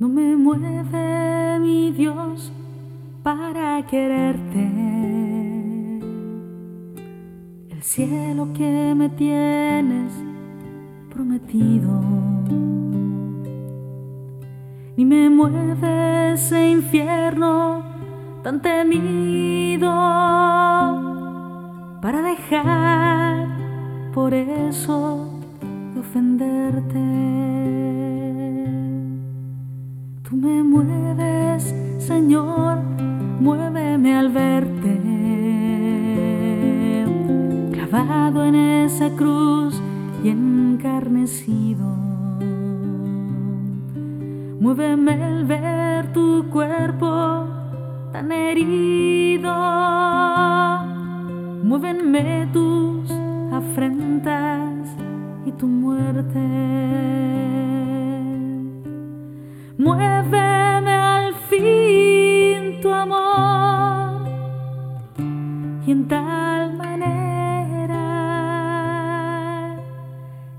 No 0.03 0.09
me 0.09 0.37
mueve 0.37 1.61
mi 1.61 1.93
Dios 1.93 2.51
para 3.23 3.87
quererte. 3.87 4.65
El 7.71 7.83
cielo 7.83 8.49
que 8.53 8.95
me 8.97 9.09
tienes 9.11 10.13
prometido. 11.09 12.01
Ni 14.97 15.05
me 15.05 15.31
mueve 15.31 16.33
ese 16.33 16.69
infierno 16.69 17.85
tan 18.43 18.61
temido 18.61 19.89
para 22.03 22.23
dejar 22.23 23.47
por 24.13 24.35
eso 24.35 25.29
de 25.95 26.01
ofenderte. 26.01 27.32
Tú 30.33 30.39
me 30.39 30.63
mueves, 30.63 31.75
Señor, 31.99 32.79
muéveme 33.39 34.17
al 34.17 34.31
verte, 34.31 34.99
clavado 37.71 38.43
en 38.47 38.55
esa 38.55 39.11
cruz 39.11 39.79
y 40.25 40.31
encarnecido. 40.31 41.85
Muéveme 44.59 45.23
al 45.23 45.45
ver 45.45 46.15
tu 46.15 46.47
cuerpo 46.49 47.47
tan 48.11 48.33
herido. 48.33 49.53
Muévenme 51.63 52.49
tus 52.55 53.11
afrentas 53.53 54.97
y 55.45 55.53
tu 55.53 55.67
muerte. 55.67 56.41
Muéveme 59.85 60.93
al 60.93 61.35
fin 61.51 62.81
tu 62.81 62.89
amor 62.91 64.23
y 65.87 65.91
en 65.91 66.09
tal 66.09 66.75
manera 66.75 68.05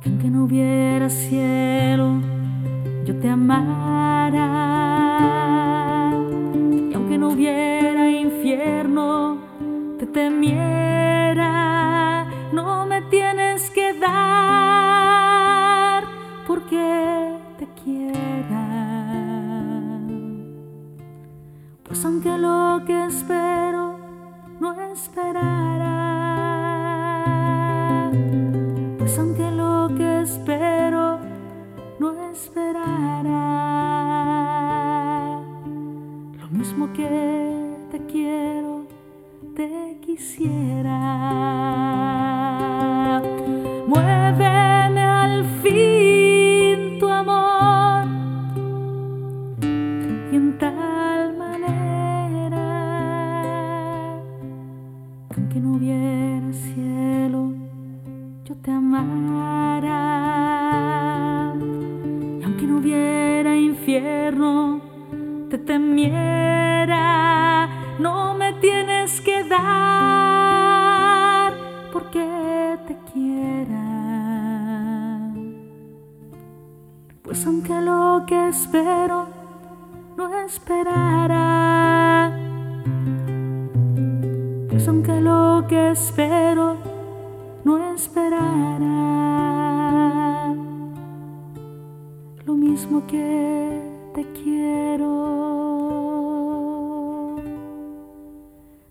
que 0.01 0.09
aunque 0.09 0.29
no 0.29 0.43
hubiera 0.43 1.09
cielo, 1.09 2.21
yo 3.05 3.17
te 3.19 3.29
amara. 3.29 4.63
No 7.23 7.29
hubiera 7.29 8.09
infierno, 8.09 9.37
te 9.97 10.05
temiera, 10.07 10.92
Pues 22.03 22.11
aunque 22.11 22.37
lo 22.37 22.81
que 22.85 23.05
espero 23.05 23.97
no 24.59 24.73
esperara, 24.91 26.01
pues 28.97 29.17
aunque 29.17 29.49
lo 29.49 29.87
que 29.95 30.19
espero 30.19 31.19
no 31.99 32.29
esperara 32.29 33.53
mismo 36.51 36.91
que 36.91 37.77
te 37.89 38.05
quiero, 38.05 38.85
te 39.55 39.97
quisiera. 40.01 41.62
Aunque 62.63 62.75
no 62.75 62.79
hubiera 62.79 63.57
infierno, 63.57 64.79
te 65.49 65.57
temiera, 65.57 66.97
no 67.99 68.35
me 68.35 68.53
tienes 68.53 69.19
que 69.19 69.43
dar 69.43 69.63
porque 71.91 72.79
te 72.87 72.97
quiera. 73.11 73.83
Pues 77.21 77.45
aunque 77.45 77.81
lo 77.81 78.23
que 78.25 78.47
espero 78.47 79.27
no 80.15 80.33
esperara, 80.45 82.31
pues 84.69 84.87
aunque 84.87 85.19
lo 85.19 85.65
que 85.67 85.91
espero 85.91 86.77
no 87.65 87.93
esperara, 87.93 89.32
mismo 92.83 93.07
que 93.07 93.81
te 94.13 94.25
quiero, 94.33 95.07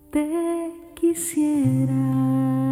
te 0.09 0.71
quisiera. 0.95 2.62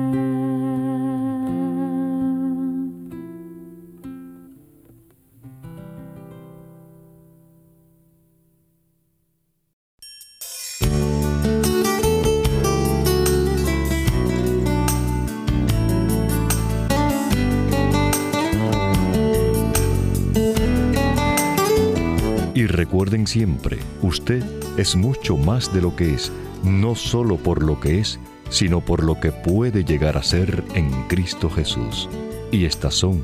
Recuerden 23.02 23.26
siempre, 23.26 23.80
usted 24.04 24.44
es 24.78 24.96
mucho 24.96 25.36
más 25.36 25.74
de 25.74 25.82
lo 25.82 25.96
que 25.96 26.14
es, 26.14 26.32
no 26.64 26.94
solo 26.94 27.38
por 27.38 27.64
lo 27.64 27.80
que 27.80 28.00
es, 28.00 28.20
sino 28.52 28.80
por 28.80 29.04
lo 29.04 29.20
que 29.20 29.32
puede 29.32 29.84
llegar 29.84 30.18
a 30.18 30.22
ser 30.22 30.64
en 30.76 30.92
Cristo 31.08 31.50
Jesús. 31.50 32.08
Y 32.52 32.66
estas 32.66 32.94
son 32.94 33.24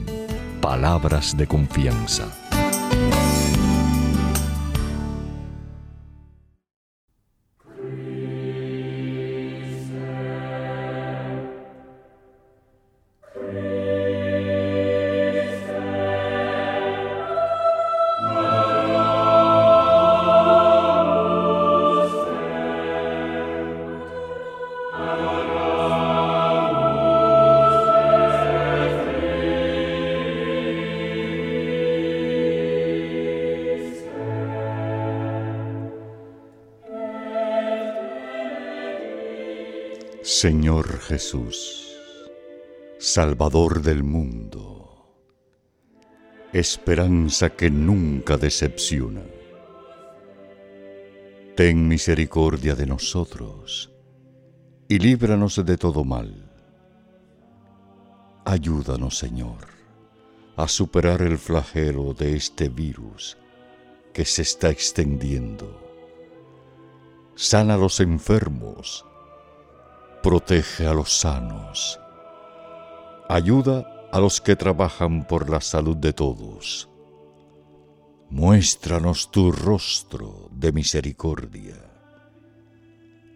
palabras 0.61 1.37
de 1.37 1.45
confianza. 1.45 2.46
Señor 40.39 40.99
Jesús, 40.99 41.97
Salvador 42.99 43.81
del 43.81 44.03
mundo, 44.03 45.15
esperanza 46.53 47.49
que 47.49 47.71
nunca 47.71 48.37
decepciona. 48.37 49.23
Ten 51.55 51.87
misericordia 51.87 52.75
de 52.75 52.85
nosotros 52.85 53.91
y 54.87 54.99
líbranos 54.99 55.55
de 55.65 55.75
todo 55.75 56.03
mal. 56.03 56.31
Ayúdanos, 58.45 59.17
Señor, 59.17 59.65
a 60.55 60.67
superar 60.67 61.23
el 61.23 61.39
flagelo 61.39 62.13
de 62.13 62.35
este 62.35 62.69
virus 62.69 63.39
que 64.13 64.23
se 64.23 64.43
está 64.43 64.69
extendiendo. 64.69 65.81
Sana 67.33 67.73
a 67.73 67.77
los 67.77 67.99
enfermos 68.01 69.06
protege 70.27 70.85
a 70.85 70.93
los 70.93 71.19
sanos, 71.21 72.01
ayuda 73.29 74.09
a 74.11 74.19
los 74.19 74.41
que 74.41 74.57
trabajan 74.57 75.25
por 75.25 75.49
la 75.49 75.61
salud 75.61 75.95
de 75.95 76.11
todos. 76.11 76.89
Muéstranos 78.29 79.31
tu 79.31 79.53
rostro 79.53 80.49
de 80.51 80.73
misericordia 80.73 81.77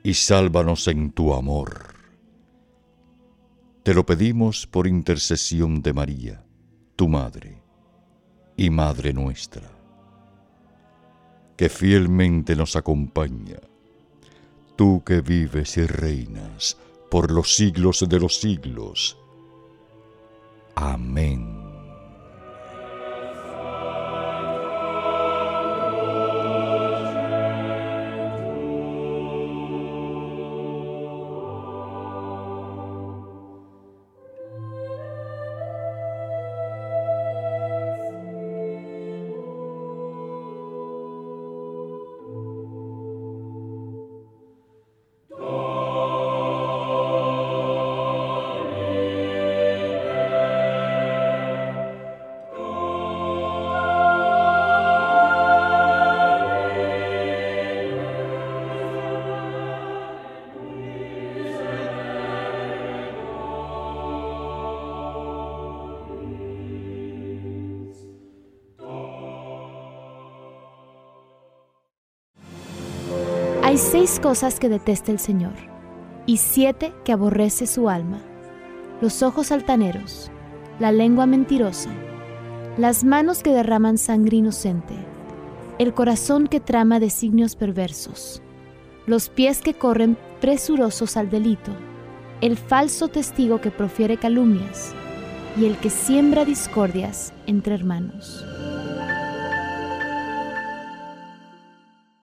y 0.04 0.16
sálvanos 0.16 0.90
en 0.90 1.14
tu 1.14 1.34
amor. 1.34 1.96
Te 3.84 3.94
lo 3.94 4.06
pedimos 4.06 4.68
por 4.68 4.86
intercesión 4.86 5.82
de 5.82 5.94
María, 5.94 6.44
tu 6.98 7.08
Madre 7.08 7.64
y 8.58 8.70
Madre 8.70 9.14
nuestra, 9.14 9.72
que 11.56 11.70
fielmente 11.70 12.54
nos 12.54 12.76
acompaña 12.76 13.71
tú 14.82 15.04
que 15.06 15.22
vives 15.22 15.78
y 15.78 15.86
reinas 15.86 16.76
por 17.12 17.30
los 17.30 17.56
siglos 17.56 18.04
de 18.10 18.20
los 18.20 18.40
siglos. 18.40 19.16
Amén. 20.74 21.61
Hay 73.72 73.78
seis 73.78 74.20
cosas 74.20 74.60
que 74.60 74.68
detesta 74.68 75.14
el 75.14 75.20
Señor 75.20 75.54
y 76.26 76.36
siete 76.36 76.92
que 77.06 77.14
aborrece 77.14 77.68
su 77.68 77.88
alma. 77.88 78.20
Los 79.00 79.24
ojos 79.24 79.50
altaneros, 79.50 80.30
la 80.78 80.92
lengua 80.92 81.26
mentirosa, 81.26 81.90
las 82.78 83.06
manos 83.06 83.44
que 83.44 83.52
derraman 83.52 83.98
sangre 83.98 84.36
inocente, 84.36 84.94
el 85.80 85.94
corazón 85.94 86.48
que 86.48 86.60
trama 86.60 87.00
designios 87.00 87.56
perversos, 87.56 88.42
los 89.08 89.30
pies 89.30 89.62
que 89.62 89.74
corren 89.74 90.18
presurosos 90.42 91.16
al 91.16 91.30
delito, 91.30 91.72
el 92.42 92.58
falso 92.58 93.08
testigo 93.08 93.62
que 93.62 93.72
profiere 93.72 94.18
calumnias 94.18 94.92
y 95.58 95.64
el 95.64 95.78
que 95.78 95.90
siembra 95.90 96.44
discordias 96.44 97.32
entre 97.48 97.76
hermanos. 97.76 98.51